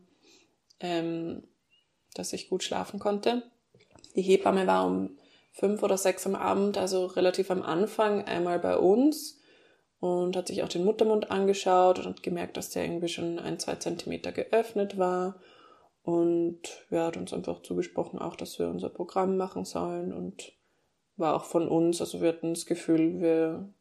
[0.83, 1.47] ähm,
[2.13, 3.41] dass ich gut schlafen konnte.
[4.15, 5.17] Die Hebamme war um
[5.51, 9.39] fünf oder sechs am Abend, also relativ am Anfang, einmal bei uns
[9.99, 13.57] und hat sich auch den Muttermund angeschaut und hat gemerkt, dass der irgendwie schon ein,
[13.57, 15.39] zwei Zentimeter geöffnet war.
[16.01, 20.51] Und ja, hat uns einfach zugesprochen, auch, dass wir unser Programm machen sollen und
[21.15, 23.73] war auch von uns, also wir hatten das Gefühl, wir,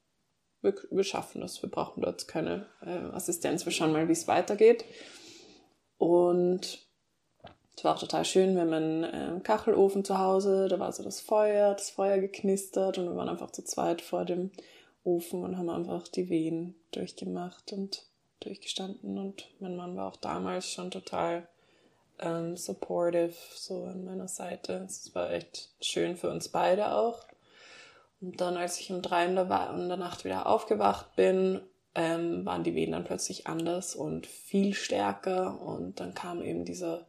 [0.60, 4.28] wir, wir schaffen das, wir brauchen dort keine äh, Assistenz, wir schauen mal, wie es
[4.28, 4.84] weitergeht.
[5.98, 6.86] Und
[7.76, 11.02] es war auch total schön, wir haben einen äh, Kachelofen zu Hause, da war so
[11.02, 14.50] das Feuer, das Feuer geknistert und wir waren einfach zu zweit vor dem
[15.04, 18.04] Ofen und haben einfach die Wehen durchgemacht und
[18.40, 21.48] durchgestanden und mein Mann war auch damals schon total
[22.18, 24.84] ähm, supportive so an meiner Seite.
[24.86, 27.26] Es war echt schön für uns beide auch.
[28.20, 31.60] Und dann, als ich um drei in der, in der Nacht wieder aufgewacht bin,
[31.94, 37.06] ähm, waren die Wehen dann plötzlich anders und viel stärker und dann kam eben dieser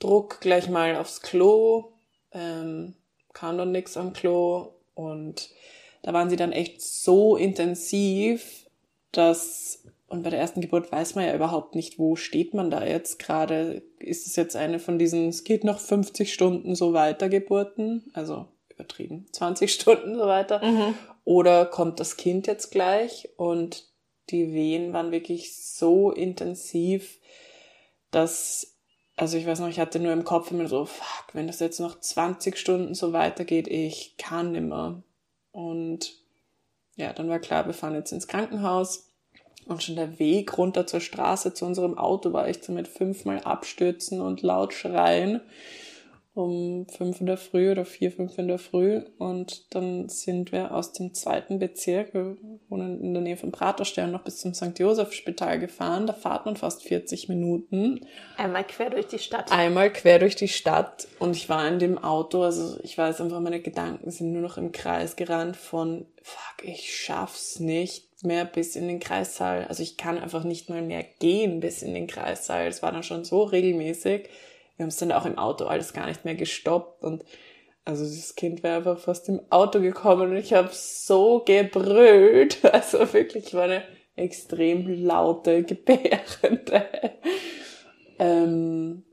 [0.00, 1.92] Druck gleich mal aufs Klo,
[2.32, 2.94] ähm,
[3.32, 5.50] kam dann nichts am Klo und
[6.02, 8.66] da waren sie dann echt so intensiv,
[9.12, 12.84] dass, und bei der ersten Geburt weiß man ja überhaupt nicht, wo steht man da
[12.84, 13.82] jetzt gerade.
[13.98, 18.46] Ist es jetzt eine von diesen, es geht noch 50 Stunden so weiter Geburten, also
[18.70, 20.94] übertrieben, 20 Stunden so weiter, mhm.
[21.24, 23.86] oder kommt das Kind jetzt gleich und
[24.30, 27.18] die Wehen waren wirklich so intensiv,
[28.10, 28.69] dass
[29.20, 31.78] also ich weiß noch, ich hatte nur im Kopf immer so, fuck, wenn das jetzt
[31.78, 35.02] noch 20 Stunden so weitergeht, ich kann nimmer.
[35.52, 36.14] Und
[36.96, 39.10] ja, dann war klar, wir fahren jetzt ins Krankenhaus.
[39.66, 43.40] Und schon der Weg runter zur Straße zu unserem Auto war echt so mit fünfmal
[43.40, 45.42] abstürzen und laut schreien.
[46.32, 49.02] Um fünf in der Früh oder vier, fünf in der Früh.
[49.18, 52.36] Und dann sind wir aus dem zweiten Bezirk, wir
[52.68, 54.78] wohnen in der Nähe von Praterstern, noch bis zum St.
[54.78, 56.06] Josef-Spital gefahren.
[56.06, 58.06] Da fahrt man fast 40 Minuten.
[58.36, 59.50] Einmal quer durch die Stadt.
[59.50, 61.08] Einmal quer durch die Stadt.
[61.18, 64.56] Und ich war in dem Auto, also ich weiß einfach, meine Gedanken sind nur noch
[64.56, 69.64] im Kreis gerannt von, fuck, ich schaff's nicht mehr bis in den Kreissaal.
[69.64, 72.68] Also ich kann einfach nicht mal mehr gehen bis in den Kreissaal.
[72.68, 74.28] Es war dann schon so regelmäßig
[74.80, 77.22] wir haben es dann auch im Auto alles gar nicht mehr gestoppt und
[77.84, 82.60] also das Kind wäre einfach fast im Auto gekommen und ich habe so gebrüllt.
[82.72, 83.82] Also wirklich, ich war eine
[84.16, 86.88] extrem laute Gebärende.
[88.18, 89.04] ähm,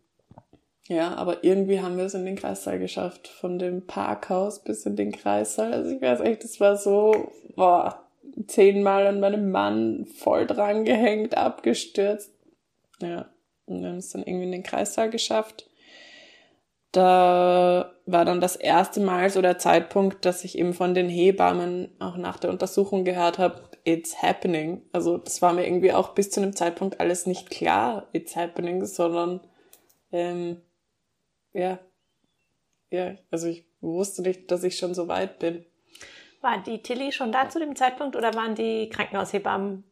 [0.88, 3.28] ja, aber irgendwie haben wir es in den Kreissaal geschafft.
[3.28, 5.74] Von dem Parkhaus bis in den Kreissaal.
[5.74, 8.08] Also ich weiß echt, das war so, boah,
[8.48, 12.32] zehnmal an meinem Mann voll dran gehängt, abgestürzt.
[13.02, 13.28] Ja.
[13.68, 15.70] Und wir haben es dann irgendwie in den Kreissaal geschafft.
[16.92, 21.90] Da war dann das erste Mal so der Zeitpunkt, dass ich eben von den Hebammen
[22.00, 24.82] auch nach der Untersuchung gehört habe, it's happening.
[24.94, 28.86] Also das war mir irgendwie auch bis zu einem Zeitpunkt alles nicht klar, it's happening,
[28.86, 29.42] sondern
[30.12, 30.62] ähm,
[31.54, 31.78] ja,
[32.90, 35.66] ja, also ich wusste nicht, dass ich schon so weit bin.
[36.42, 39.84] War die Tilly schon da zu dem Zeitpunkt oder waren die Krankenhaushebammen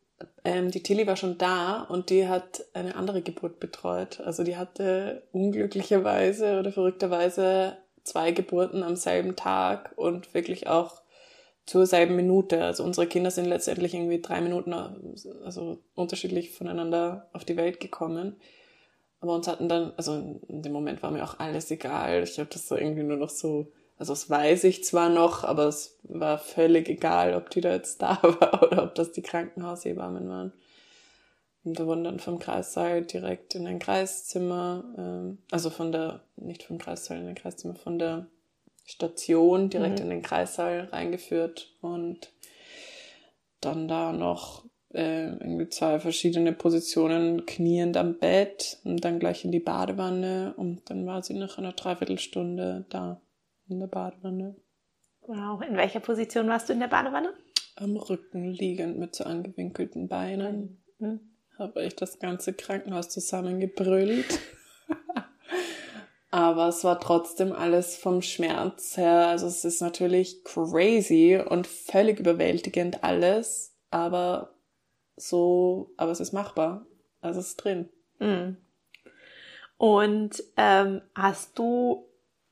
[0.43, 4.19] ähm, die Tilly war schon da und die hat eine andere Geburt betreut.
[4.21, 11.01] Also die hatte unglücklicherweise oder verrückterweise zwei Geburten am selben Tag und wirklich auch
[11.65, 12.63] zur selben Minute.
[12.63, 14.73] Also unsere Kinder sind letztendlich irgendwie drei Minuten,
[15.43, 18.36] also unterschiedlich voneinander auf die Welt gekommen.
[19.19, 22.23] Aber uns hatten dann, also in dem Moment war mir auch alles egal.
[22.23, 25.67] Ich habe das so irgendwie nur noch so also das weiß ich zwar noch, aber
[25.67, 30.27] es war völlig egal, ob die da jetzt da war oder ob das die Krankenhaushebammen
[30.27, 30.53] waren.
[31.63, 36.63] Und wir wurden dann vom Kreissaal direkt in ein Kreiszimmer, ähm, also von der, nicht
[36.63, 38.27] vom Kreissaal in ein Kreiszimmer, von der
[38.86, 40.03] Station direkt mhm.
[40.03, 42.31] in den Kreissaal reingeführt und
[43.62, 49.51] dann da noch äh, irgendwie zwei verschiedene Positionen kniend am Bett und dann gleich in
[49.51, 53.19] die Badewanne und dann war sie nach einer Dreiviertelstunde da
[53.67, 54.56] in der Badewanne.
[55.21, 57.34] Wow, in welcher Position warst du in der Badewanne?
[57.75, 60.84] Am Rücken liegend mit so angewinkelten Beinen.
[60.99, 61.19] Mhm.
[61.58, 64.39] Habe ich das ganze Krankenhaus zusammengebrüllt.
[66.32, 69.28] Aber es war trotzdem alles vom Schmerz her.
[69.28, 73.73] Also es ist natürlich crazy und völlig überwältigend alles.
[73.89, 74.54] Aber
[75.15, 76.86] so, aber es ist machbar.
[77.21, 77.89] Also es ist drin.
[78.19, 78.58] Mhm.
[79.78, 82.04] Und ähm, hast du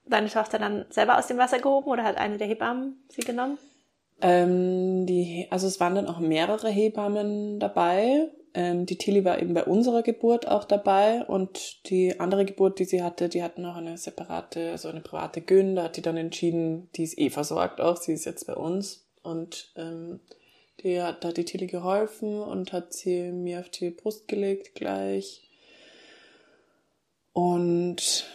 [0.06, 3.58] deine Tochter dann selber aus dem Wasser gehoben oder hat eine der Hebammen sie genommen?
[4.22, 8.30] Ähm, die, also es waren dann auch mehrere Hebammen dabei.
[8.54, 12.86] Ähm, die Tilly war eben bei unserer Geburt auch dabei und die andere Geburt, die
[12.86, 15.76] sie hatte, die hatten noch eine separate, also eine private Gyn.
[15.76, 19.08] Da hat die dann entschieden, die ist eh versorgt auch, sie ist jetzt bei uns
[19.24, 20.20] und ähm,
[20.82, 25.50] die hat, da die Tilly geholfen und hat sie mir auf die Brust gelegt gleich.
[27.32, 28.26] Und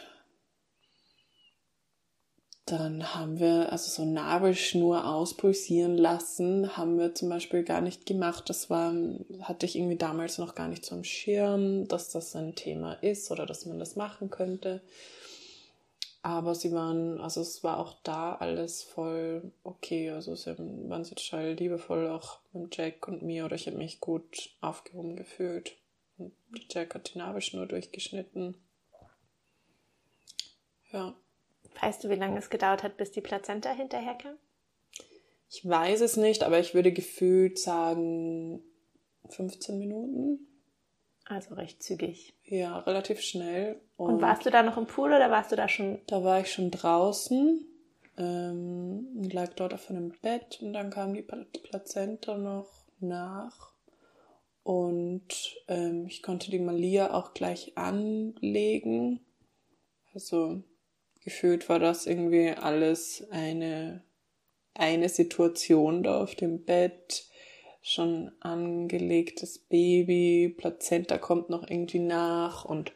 [2.71, 8.49] dann haben wir also so Nabelschnur auspulsieren lassen, haben wir zum Beispiel gar nicht gemacht.
[8.49, 8.95] Das war,
[9.43, 13.31] hatte ich irgendwie damals noch gar nicht so am Schirm, dass das ein Thema ist
[13.31, 14.83] oder dass man das machen könnte.
[16.23, 20.11] Aber sie waren, also es war auch da alles voll okay.
[20.11, 24.51] Also sie waren total liebevoll auch mit Jack und mir oder ich habe mich gut
[24.61, 25.77] aufgehoben gefühlt.
[26.19, 26.33] Und
[26.71, 28.57] Jack hat die Nabelschnur durchgeschnitten.
[30.93, 31.15] Ja.
[31.81, 34.37] Weißt du, wie lange es gedauert hat, bis die Plazenta hinterherkam?
[35.51, 38.63] Ich weiß es nicht, aber ich würde gefühlt sagen
[39.31, 40.47] 15 Minuten.
[41.25, 42.35] Also recht zügig.
[42.45, 43.81] Ja, relativ schnell.
[43.97, 46.01] Und, und warst du da noch im Pool oder warst du da schon?
[46.07, 47.67] Da war ich schon draußen
[48.17, 52.69] ähm, und lag dort auf einem Bett und dann kam die Plazenta noch
[53.01, 53.73] nach.
[54.63, 59.21] Und ähm, ich konnte die Malia auch gleich anlegen.
[60.15, 60.63] Also
[61.29, 64.03] gefühlt war das irgendwie alles eine,
[64.73, 67.27] eine Situation da auf dem Bett.
[67.83, 72.93] Schon angelegtes Baby, Plazenta kommt noch irgendwie nach und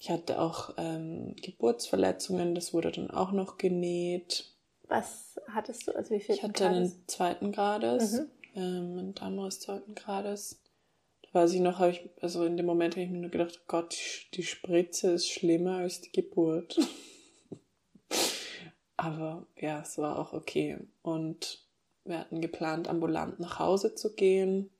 [0.00, 4.52] ich hatte auch ähm, Geburtsverletzungen, das wurde dann auch noch genäht.
[4.88, 5.96] Was hattest du?
[5.96, 6.34] Also wie viel?
[6.34, 6.76] Ich hatte Grades?
[6.76, 8.30] einen zweiten Grades, mhm.
[8.56, 10.60] ähm, einen Darmriss zweiten Grades
[11.36, 13.94] weiß ich noch, ich, also in dem Moment habe ich mir nur gedacht, Gott,
[14.32, 16.78] die, Spritze ist schlimmer als die Geburt.
[18.96, 20.78] Aber ja, es war auch okay.
[21.02, 21.62] Und
[22.04, 24.70] wir hatten geplant, ambulant nach Hause zu gehen.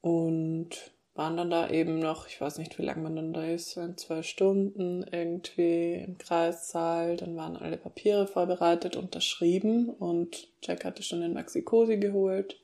[0.00, 3.76] Und waren dann da eben noch, ich weiß nicht, wie lange man dann da ist,
[3.76, 7.18] ein, zwei Stunden irgendwie im Kreissaal.
[7.18, 12.58] Dann waren alle Papiere vorbereitet, unterschrieben und Jack hatte schon den Maxikosi geholt.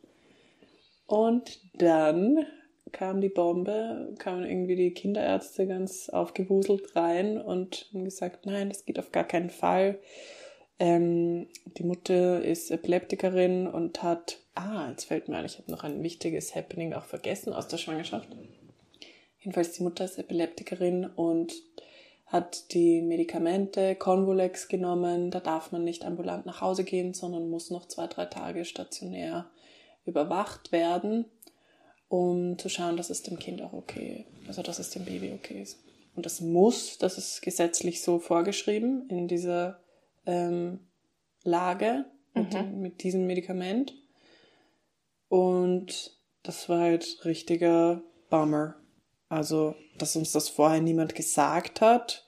[1.07, 2.47] Und dann
[2.93, 8.85] kam die Bombe, kamen irgendwie die Kinderärzte ganz aufgewuselt rein und haben gesagt, nein, das
[8.85, 9.99] geht auf gar keinen Fall.
[10.79, 15.85] Ähm, die Mutter ist Epileptikerin und hat, ah, jetzt fällt mir ein, ich habe noch
[15.85, 18.29] ein wichtiges Happening auch vergessen aus der Schwangerschaft.
[19.39, 21.53] Jedenfalls die Mutter ist Epileptikerin und
[22.27, 25.31] hat die Medikamente Convolex genommen.
[25.31, 29.51] Da darf man nicht ambulant nach Hause gehen, sondern muss noch zwei, drei Tage stationär
[30.05, 31.27] überwacht werden
[32.09, 35.63] um zu schauen, dass es dem Kind auch okay, also dass es dem Baby okay
[35.63, 35.79] ist.
[36.15, 39.81] Und das muss, das ist gesetzlich so vorgeschrieben in dieser
[40.27, 40.79] ähm,
[41.43, 42.81] Lage mit, mhm.
[42.81, 43.95] mit diesem Medikament.
[45.29, 48.01] Und das war halt richtiger
[48.31, 48.77] Bummer.
[49.29, 52.25] Also, dass uns das vorher niemand gesagt hat.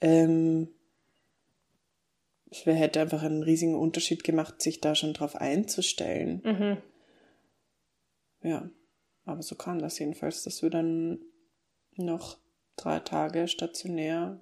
[0.00, 0.68] Ähm,
[2.50, 6.42] es hätte einfach einen riesigen Unterschied gemacht, sich da schon drauf einzustellen.
[6.44, 6.76] Mhm.
[8.42, 8.68] Ja,
[9.24, 11.20] aber so kam das jedenfalls, dass wir dann
[11.96, 12.38] noch
[12.76, 14.40] drei Tage stationär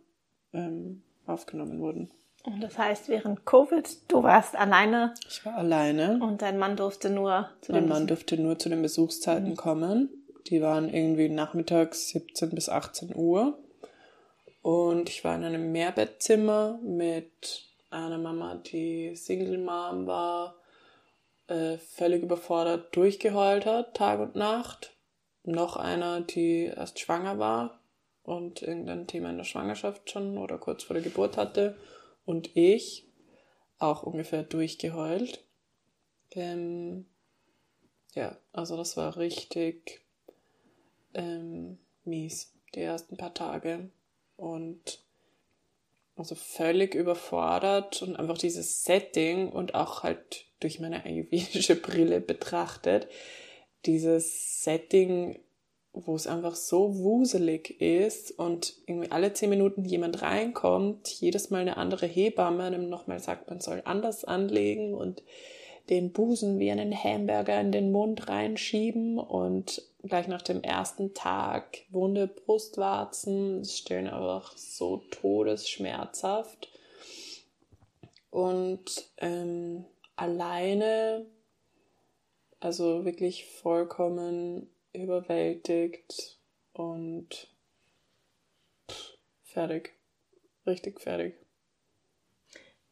[0.53, 2.11] ähm, aufgenommen wurden.
[2.45, 5.13] Und das heißt, während Covid, du warst alleine?
[5.29, 6.19] Ich war alleine.
[6.23, 9.57] Und dein Mann durfte nur zu Mein Mann durfte nur zu den Besuchszeiten mhm.
[9.57, 10.09] kommen.
[10.47, 13.59] Die waren irgendwie nachmittags 17 bis 18 Uhr.
[14.63, 20.57] Und ich war in einem Mehrbettzimmer mit einer Mama, die Single Mom war
[21.49, 24.95] äh, völlig überfordert durchgeheult hat, Tag und Nacht.
[25.45, 27.81] Noch einer, die erst schwanger war
[28.23, 31.77] und irgendein Thema in der Schwangerschaft schon oder kurz vor der Geburt hatte.
[32.27, 33.07] Und ich
[33.79, 35.43] auch ungefähr durchgeheult.
[36.33, 37.07] Ähm,
[38.15, 40.03] ja, also das war richtig
[41.15, 43.91] ähm, mies, die ersten paar Tage.
[44.37, 45.03] Und
[46.19, 53.09] also völlig überfordert und einfach dieses Setting und auch halt durch meine ayurvedische Brille betrachtet,
[53.87, 55.39] dieses Setting,
[55.93, 61.61] wo es einfach so wuselig ist und irgendwie alle zehn Minuten jemand reinkommt, jedes Mal
[61.61, 65.23] eine andere Hebamme einem nochmal sagt, man soll anders anlegen und
[65.89, 71.79] den Busen wie einen Hamburger in den Mund reinschieben und gleich nach dem ersten Tag
[71.91, 76.69] wunde Brustwarzen, stellen einfach so todesschmerzhaft.
[78.31, 79.85] Und ähm,
[80.17, 81.27] alleine,
[82.61, 86.39] also wirklich vollkommen überwältigt
[86.73, 87.49] und
[89.45, 89.95] fertig.
[90.67, 91.35] Richtig fertig.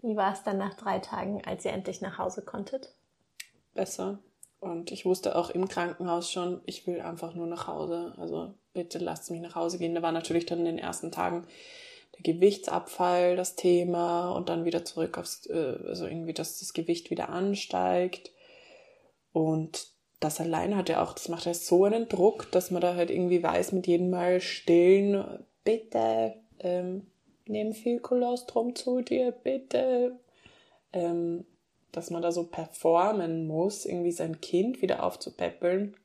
[0.03, 2.95] Wie war es dann nach drei Tagen, als ihr endlich nach Hause konntet?
[3.75, 4.19] Besser.
[4.71, 8.13] Und ich wusste auch im Krankenhaus schon, ich will einfach nur nach Hause.
[8.17, 9.95] Also bitte lasst mich nach Hause gehen.
[9.95, 11.47] Da war natürlich dann in den ersten Tagen
[12.15, 17.11] der Gewichtsabfall das Thema und dann wieder zurück aufs, äh, also irgendwie, dass das Gewicht
[17.11, 18.33] wieder ansteigt.
[19.33, 19.89] Und
[20.21, 23.11] das allein hat ja auch, das macht ja so einen Druck, dass man da halt
[23.11, 27.07] irgendwie weiß, mit jedem Mal stillen, bitte, ähm,
[27.47, 30.19] nimm viel Kolostrum zu dir, bitte.
[30.93, 31.45] Ähm,
[31.97, 35.97] dass man da so performen muss, irgendwie sein Kind wieder aufzupäppeln.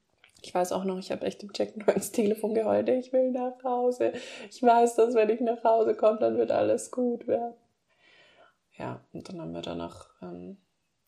[0.41, 3.31] Ich weiß auch noch, ich habe echt dem Jack nur ins Telefon geheult, ich will
[3.31, 4.13] nach Hause.
[4.49, 7.55] Ich weiß, dass wenn ich nach Hause komme, dann wird alles gut werden.
[8.77, 10.57] Ja, und dann haben wir danach, ähm,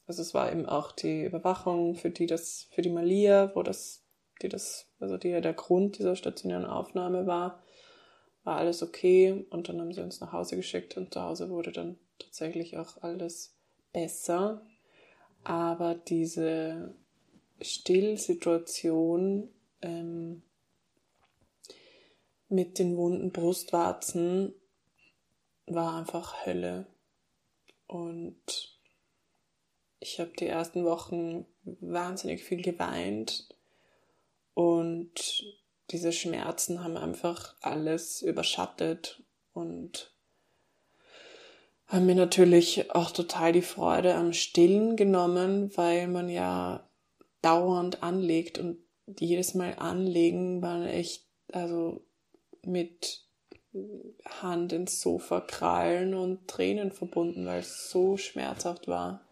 [0.06, 4.04] also es war eben auch die Überwachung für die das, für die Malia, wo das,
[4.42, 7.64] die das, also die ja der Grund dieser stationären Aufnahme war,
[8.44, 11.72] war alles okay und dann haben sie uns nach Hause geschickt und zu Hause wurde
[11.72, 13.56] dann tatsächlich auch alles
[13.94, 14.62] besser.
[15.44, 16.96] Aber diese
[17.62, 19.50] Stillsituation
[19.82, 20.44] ähm,
[22.50, 24.54] mit den wunden Brustwarzen
[25.66, 26.88] war einfach Hölle.
[27.88, 28.80] Und
[30.00, 33.48] ich habe die ersten Wochen wahnsinnig viel geweint
[34.54, 35.44] und
[35.92, 39.24] diese Schmerzen haben einfach alles überschattet
[39.54, 40.13] und
[41.88, 46.90] haben mir natürlich auch total die Freude am Stillen genommen, weil man ja
[47.42, 48.78] dauernd anlegt und
[49.20, 52.06] jedes Mal anlegen war echt, also
[52.66, 53.28] mit
[54.42, 59.28] Hand ins Sofa krallen und Tränen verbunden, weil es so schmerzhaft war.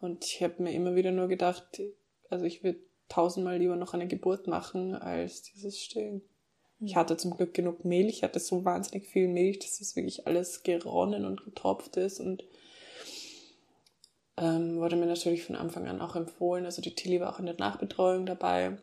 [0.00, 1.82] Und ich habe mir immer wieder nur gedacht,
[2.28, 6.22] also ich würde tausendmal lieber noch eine Geburt machen als dieses Stillen.
[6.80, 10.62] Ich hatte zum Glück genug Milch, hatte so wahnsinnig viel Milch, dass das wirklich alles
[10.62, 12.44] geronnen und getropft ist und
[14.36, 16.66] ähm, wurde mir natürlich von Anfang an auch empfohlen.
[16.66, 18.76] Also die Tilly war auch in der Nachbetreuung dabei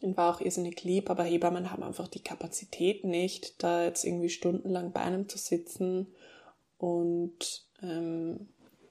[0.00, 4.28] und war auch irrsinnig lieb, aber Hebammen haben einfach die Kapazität nicht, da jetzt irgendwie
[4.28, 6.06] stundenlang bei einem zu sitzen
[6.78, 8.48] und ähm,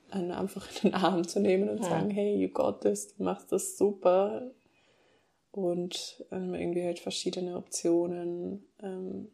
[0.09, 1.89] einen einfach in den Arm zu nehmen und ja.
[1.89, 4.51] sagen, hey, you got this, du machst das super.
[5.53, 9.31] Und ähm, irgendwie halt verschiedene Optionen ähm,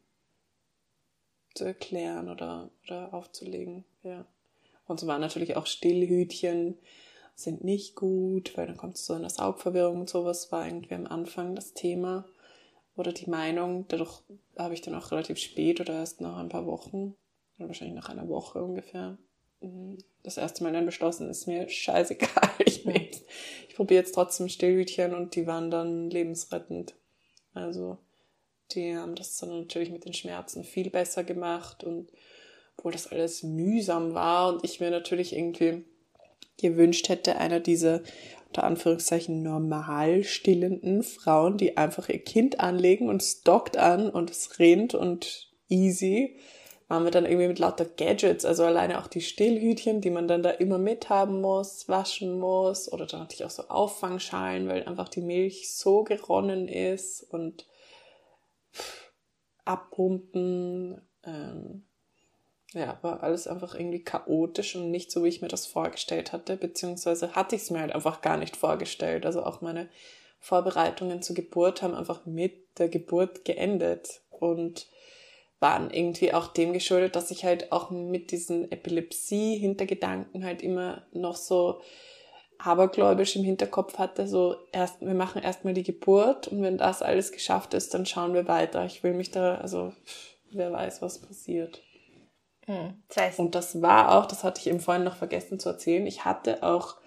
[1.55, 3.86] zu erklären oder, oder aufzulegen.
[4.03, 4.28] Ja.
[4.86, 6.78] Und so waren natürlich auch Stillhütchen
[7.36, 10.95] sind nicht gut, weil dann kommt es so in der Saugverwirrung und sowas, war irgendwie
[10.95, 12.26] am Anfang das Thema
[12.97, 13.86] oder die Meinung.
[13.88, 14.22] Dadurch
[14.57, 17.15] habe ich dann auch relativ spät oder erst nach ein paar Wochen,
[17.57, 19.17] wahrscheinlich nach einer Woche ungefähr,
[20.24, 22.30] das erste Mal dann beschlossen, ist mir scheißegal.
[22.66, 22.86] Ich,
[23.68, 26.95] ich probiere jetzt trotzdem Stillhütchen und die waren dann lebensrettend.
[27.53, 27.97] Also
[28.72, 32.12] die haben das dann natürlich mit den Schmerzen viel besser gemacht und
[32.78, 35.84] obwohl das alles mühsam war und ich mir natürlich irgendwie
[36.57, 38.01] gewünscht hätte, einer dieser
[38.47, 44.32] unter Anführungszeichen normal stillenden Frauen, die einfach ihr Kind anlegen und es dockt an und
[44.32, 46.39] es rennt und easy,
[46.90, 50.42] waren wir dann irgendwie mit lauter Gadgets, also alleine auch die Stillhütchen, die man dann
[50.42, 55.08] da immer mithaben muss, waschen muss oder dann hatte ich auch so Auffangschalen, weil einfach
[55.08, 57.68] die Milch so geronnen ist und
[59.66, 61.84] abpumpen, ähm,
[62.74, 66.58] ja, war alles einfach irgendwie chaotisch und nicht so, wie ich mir das vorgestellt hatte,
[66.58, 69.28] beziehungsweise hatte ich es mir halt einfach gar nicht vorgestellt.
[69.28, 69.90] Also auch meine
[70.40, 74.88] Vorbereitungen zur Geburt haben einfach mit der Geburt geendet und
[75.60, 81.36] waren irgendwie auch dem geschuldet, dass ich halt auch mit diesen Epilepsie-Hintergedanken halt immer noch
[81.36, 81.82] so
[82.60, 87.32] abergläubisch im Hinterkopf hatte, so erst, wir machen erstmal die Geburt und wenn das alles
[87.32, 88.86] geschafft ist, dann schauen wir weiter.
[88.86, 89.93] Ich will mich da, also
[90.51, 91.82] wer weiß, was passiert.
[92.66, 93.01] Hm.
[93.07, 96.05] Das heißt, und das war auch, das hatte ich eben vorhin noch vergessen zu erzählen,
[96.05, 96.97] ich hatte auch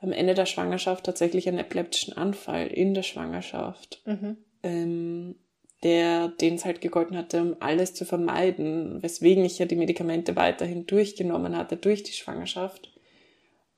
[0.00, 4.38] am Ende der Schwangerschaft tatsächlich einen epileptischen Anfall in der Schwangerschaft, mhm.
[4.62, 5.34] ähm,
[5.82, 10.36] der, den es halt gegolten hatte, um alles zu vermeiden, weswegen ich ja die Medikamente
[10.36, 12.92] weiterhin durchgenommen hatte durch die Schwangerschaft.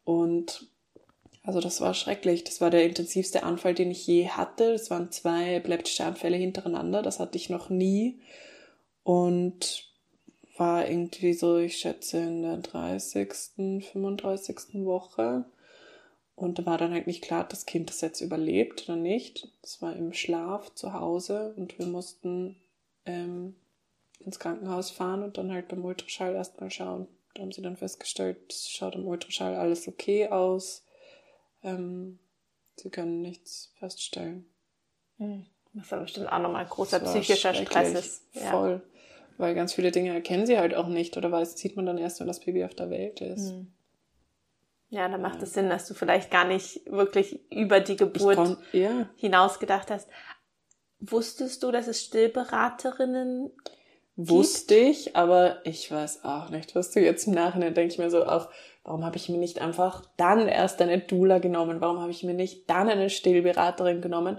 [0.04, 0.66] Und
[1.42, 2.44] also das war schrecklich.
[2.44, 4.72] Das war der intensivste Anfall, den ich je hatte.
[4.72, 7.02] Das waren zwei epileptische Anfälle hintereinander.
[7.02, 8.20] Das hatte ich noch nie.
[9.02, 9.90] Und
[10.56, 13.32] war irgendwie so, ich schätze, in der 30.,
[13.90, 14.84] 35.
[14.84, 15.44] Woche.
[16.40, 19.48] Und da war dann halt nicht klar, ob das Kind das jetzt überlebt oder nicht.
[19.62, 22.56] Es war im Schlaf zu Hause und wir mussten
[23.04, 23.54] ähm,
[24.20, 27.06] ins Krankenhaus fahren und dann halt beim Ultraschall erstmal schauen.
[27.34, 30.86] Da haben sie dann festgestellt, es schaut im Ultraschall alles okay aus.
[31.62, 32.18] Ähm,
[32.76, 34.46] sie können nichts feststellen.
[35.18, 35.44] Hm.
[35.74, 38.22] Was aber bestimmt auch nochmal großer psychischer Stress ist.
[38.32, 38.50] Ja.
[38.50, 38.80] Voll.
[39.36, 42.18] Weil ganz viele Dinge erkennen sie halt auch nicht oder weiß, sieht man dann erst,
[42.18, 43.50] wenn das Baby auf der Welt ist.
[43.50, 43.70] Hm.
[44.90, 48.56] Ja, dann macht es Sinn, dass du vielleicht gar nicht wirklich über die Geburt kon-
[48.72, 49.08] ja.
[49.16, 50.08] hinaus gedacht hast.
[50.98, 53.50] Wusstest du, dass es Stillberaterinnen
[54.16, 56.74] Wusste ich, aber ich weiß auch nicht.
[56.74, 58.50] Was du jetzt im Nachhinein denke ich mir so auch,
[58.84, 61.80] warum habe ich mir nicht einfach dann erst eine Doula genommen?
[61.80, 64.38] Warum habe ich mir nicht dann eine Stillberaterin genommen?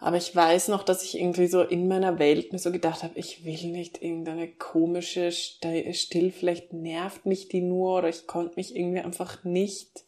[0.00, 3.18] Aber ich weiß noch, dass ich irgendwie so in meiner Welt mir so gedacht habe,
[3.18, 8.74] ich will nicht irgendeine komische Still, vielleicht nervt mich die nur oder ich konnte mich
[8.74, 10.04] irgendwie einfach nicht.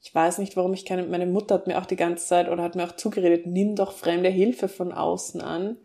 [0.00, 2.62] Ich weiß nicht, warum ich keine, meine Mutter hat mir auch die ganze Zeit oder
[2.62, 5.76] hat mir auch zugeredet, nimm doch fremde Hilfe von außen an.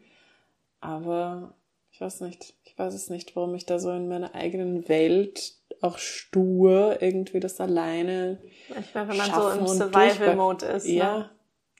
[0.79, 1.55] Aber
[1.91, 5.55] ich weiß nicht, ich weiß es nicht, warum ich da so in meiner eigenen Welt
[5.81, 8.37] auch stur irgendwie das alleine.
[8.69, 10.87] Manchmal, wenn man so im Survival-Mode ist.
[10.87, 11.17] Ja.
[11.17, 11.29] Ne?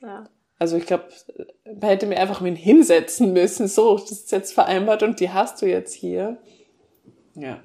[0.02, 0.30] Ja.
[0.60, 1.06] Also ich glaube,
[1.66, 3.68] man hätte mir einfach mit hinsetzen müssen.
[3.68, 6.38] So, das ist jetzt vereinbart und die hast du jetzt hier.
[7.36, 7.64] Ja.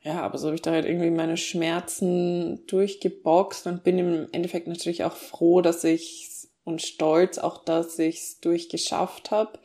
[0.00, 4.66] Ja, aber so habe ich da halt irgendwie meine Schmerzen durchgeboxt und bin im Endeffekt
[4.66, 6.28] natürlich auch froh, dass ich
[6.64, 9.58] und stolz auch, dass ich es durchgeschafft habe.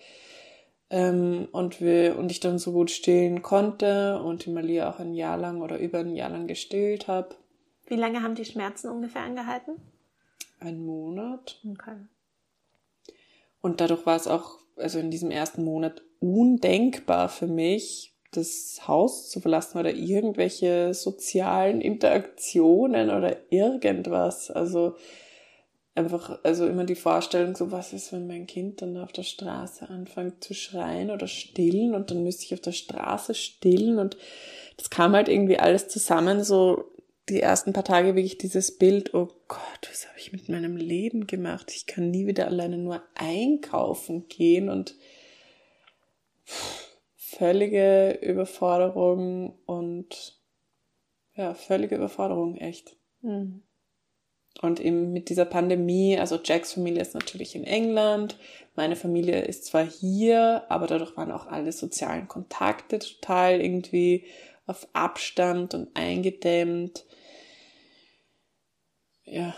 [0.89, 5.14] Ähm, und wir und ich dann so gut stillen konnte und die Malia auch ein
[5.14, 7.36] Jahr lang oder über ein Jahr lang gestillt habe.
[7.88, 9.74] Wie lange haben die Schmerzen ungefähr angehalten?
[10.64, 11.59] Ein Monat.
[11.70, 11.97] Okay.
[13.61, 19.30] Und dadurch war es auch, also in diesem ersten Monat undenkbar für mich, das Haus
[19.30, 24.49] zu verlassen oder irgendwelche sozialen Interaktionen oder irgendwas.
[24.49, 24.95] Also
[25.95, 29.89] einfach, also immer die Vorstellung, so was ist, wenn mein Kind dann auf der Straße
[29.89, 34.18] anfängt zu schreien oder stillen und dann müsste ich auf der Straße stillen und
[34.78, 36.93] das kam halt irgendwie alles zusammen, so
[37.30, 41.26] die ersten paar Tage wirklich dieses Bild, oh Gott, was habe ich mit meinem Leben
[41.28, 41.71] gemacht?
[41.74, 44.95] Ich kann nie wieder alleine nur einkaufen gehen und
[47.15, 50.38] völlige Überforderung und
[51.36, 52.95] ja, völlige Überforderung, echt.
[53.21, 53.63] Hm.
[54.61, 58.38] Und eben mit dieser Pandemie, also Jacks Familie ist natürlich in England,
[58.76, 64.26] meine Familie ist zwar hier, aber dadurch waren auch alle sozialen Kontakte total irgendwie
[64.66, 67.05] auf Abstand und eingedämmt.
[69.26, 69.55] Ja.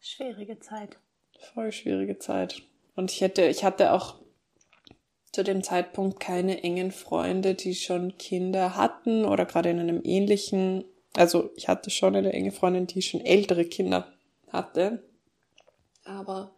[0.00, 0.98] Schwierige Zeit.
[1.54, 2.62] Voll schwierige Zeit.
[2.94, 4.16] Und ich hätte, ich hatte auch
[5.32, 10.84] zu dem Zeitpunkt keine engen Freunde, die schon Kinder hatten oder gerade in einem ähnlichen,
[11.14, 14.12] also ich hatte schon eine enge Freundin, die schon ältere Kinder
[14.48, 15.02] hatte,
[16.04, 16.54] aber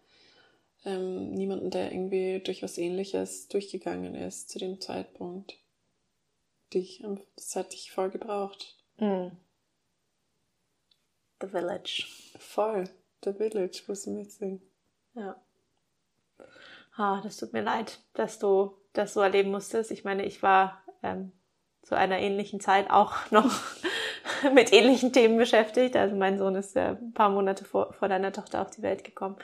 [0.85, 5.57] ähm, niemanden, der irgendwie durch was ähnliches durchgegangen ist zu dem Zeitpunkt.
[6.75, 7.05] Die ich,
[7.37, 8.77] das hatte ich voll gebraucht.
[8.99, 9.29] Mm.
[11.41, 12.07] The Village.
[12.39, 12.85] Voll.
[13.25, 14.61] The Village was missing.
[15.14, 15.37] Ja.
[16.97, 19.91] Ah, das tut mir leid, dass du das so erleben musstest.
[19.91, 21.33] Ich meine, ich war ähm,
[21.83, 23.53] zu einer ähnlichen Zeit auch noch
[24.53, 25.97] mit ähnlichen Themen beschäftigt.
[25.97, 29.05] Also mein Sohn ist äh, ein paar Monate vor, vor deiner Tochter auf die Welt
[29.05, 29.37] gekommen.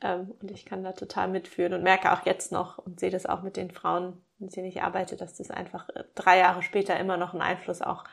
[0.00, 3.26] Ähm, und ich kann da total mitfühlen und merke auch jetzt noch und sehe das
[3.26, 6.98] auch mit den Frauen, mit denen ich arbeite, dass das einfach äh, drei Jahre später
[6.98, 8.04] immer noch einen Einfluss auch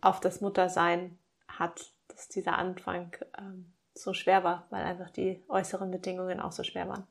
[0.00, 5.90] auf das Muttersein hat, dass dieser Anfang ähm, so schwer war, weil einfach die äußeren
[5.90, 7.06] Bedingungen auch so schwer waren.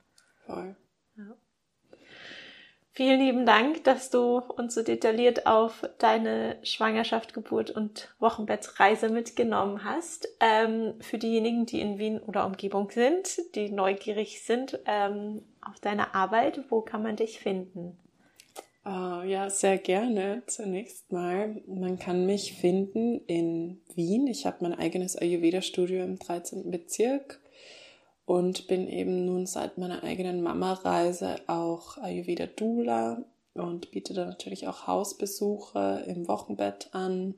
[0.46, 0.76] Voll.
[1.16, 1.36] Ja.
[2.98, 9.84] Vielen lieben Dank, dass du uns so detailliert auf deine Schwangerschaft, Geburt und Wochenbettreise mitgenommen
[9.84, 10.28] hast.
[10.40, 16.16] Ähm, für diejenigen, die in Wien oder Umgebung sind, die neugierig sind ähm, auf deine
[16.16, 17.96] Arbeit, wo kann man dich finden?
[18.84, 20.42] Uh, ja, sehr gerne.
[20.46, 24.26] Zunächst mal, man kann mich finden in Wien.
[24.26, 26.70] Ich habe mein eigenes Ayurveda-Studio im 13.
[26.70, 27.40] Bezirk
[28.24, 33.24] und bin eben nun seit meiner eigenen Mama-Reise auch Ayurveda Dula
[33.54, 37.34] und biete da natürlich auch Hausbesuche im Wochenbett an,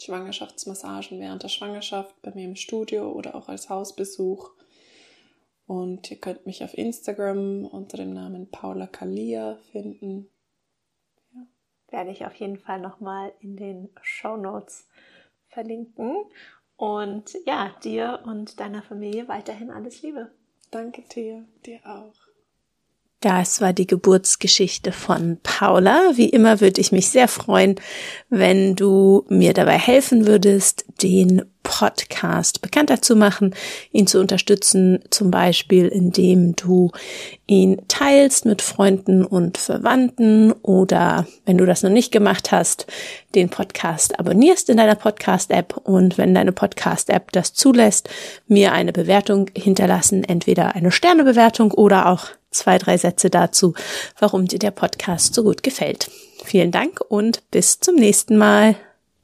[0.00, 4.50] Schwangerschaftsmassagen während der Schwangerschaft bei mir im Studio oder auch als Hausbesuch.
[5.72, 10.28] Und ihr könnt mich auf Instagram unter dem Namen Paula Kalia finden.
[11.32, 11.46] Ja.
[11.88, 14.86] Werde ich auf jeden Fall nochmal in den Show Notes
[15.48, 16.26] verlinken.
[16.76, 20.30] Und ja, dir und deiner Familie weiterhin alles Liebe.
[20.70, 22.21] Danke dir, dir auch.
[23.22, 26.10] Das war die Geburtsgeschichte von Paula.
[26.16, 27.76] Wie immer würde ich mich sehr freuen,
[28.30, 33.54] wenn du mir dabei helfen würdest, den Podcast bekannter zu machen,
[33.92, 36.90] ihn zu unterstützen, zum Beispiel indem du
[37.46, 42.88] ihn teilst mit Freunden und Verwandten oder wenn du das noch nicht gemacht hast,
[43.36, 48.08] den Podcast abonnierst in deiner Podcast-App und wenn deine Podcast-App das zulässt,
[48.48, 53.74] mir eine Bewertung hinterlassen, entweder eine Sternebewertung oder auch zwei, drei Sätze dazu,
[54.18, 56.10] warum dir der Podcast so gut gefällt.
[56.44, 58.76] Vielen Dank und bis zum nächsten Mal.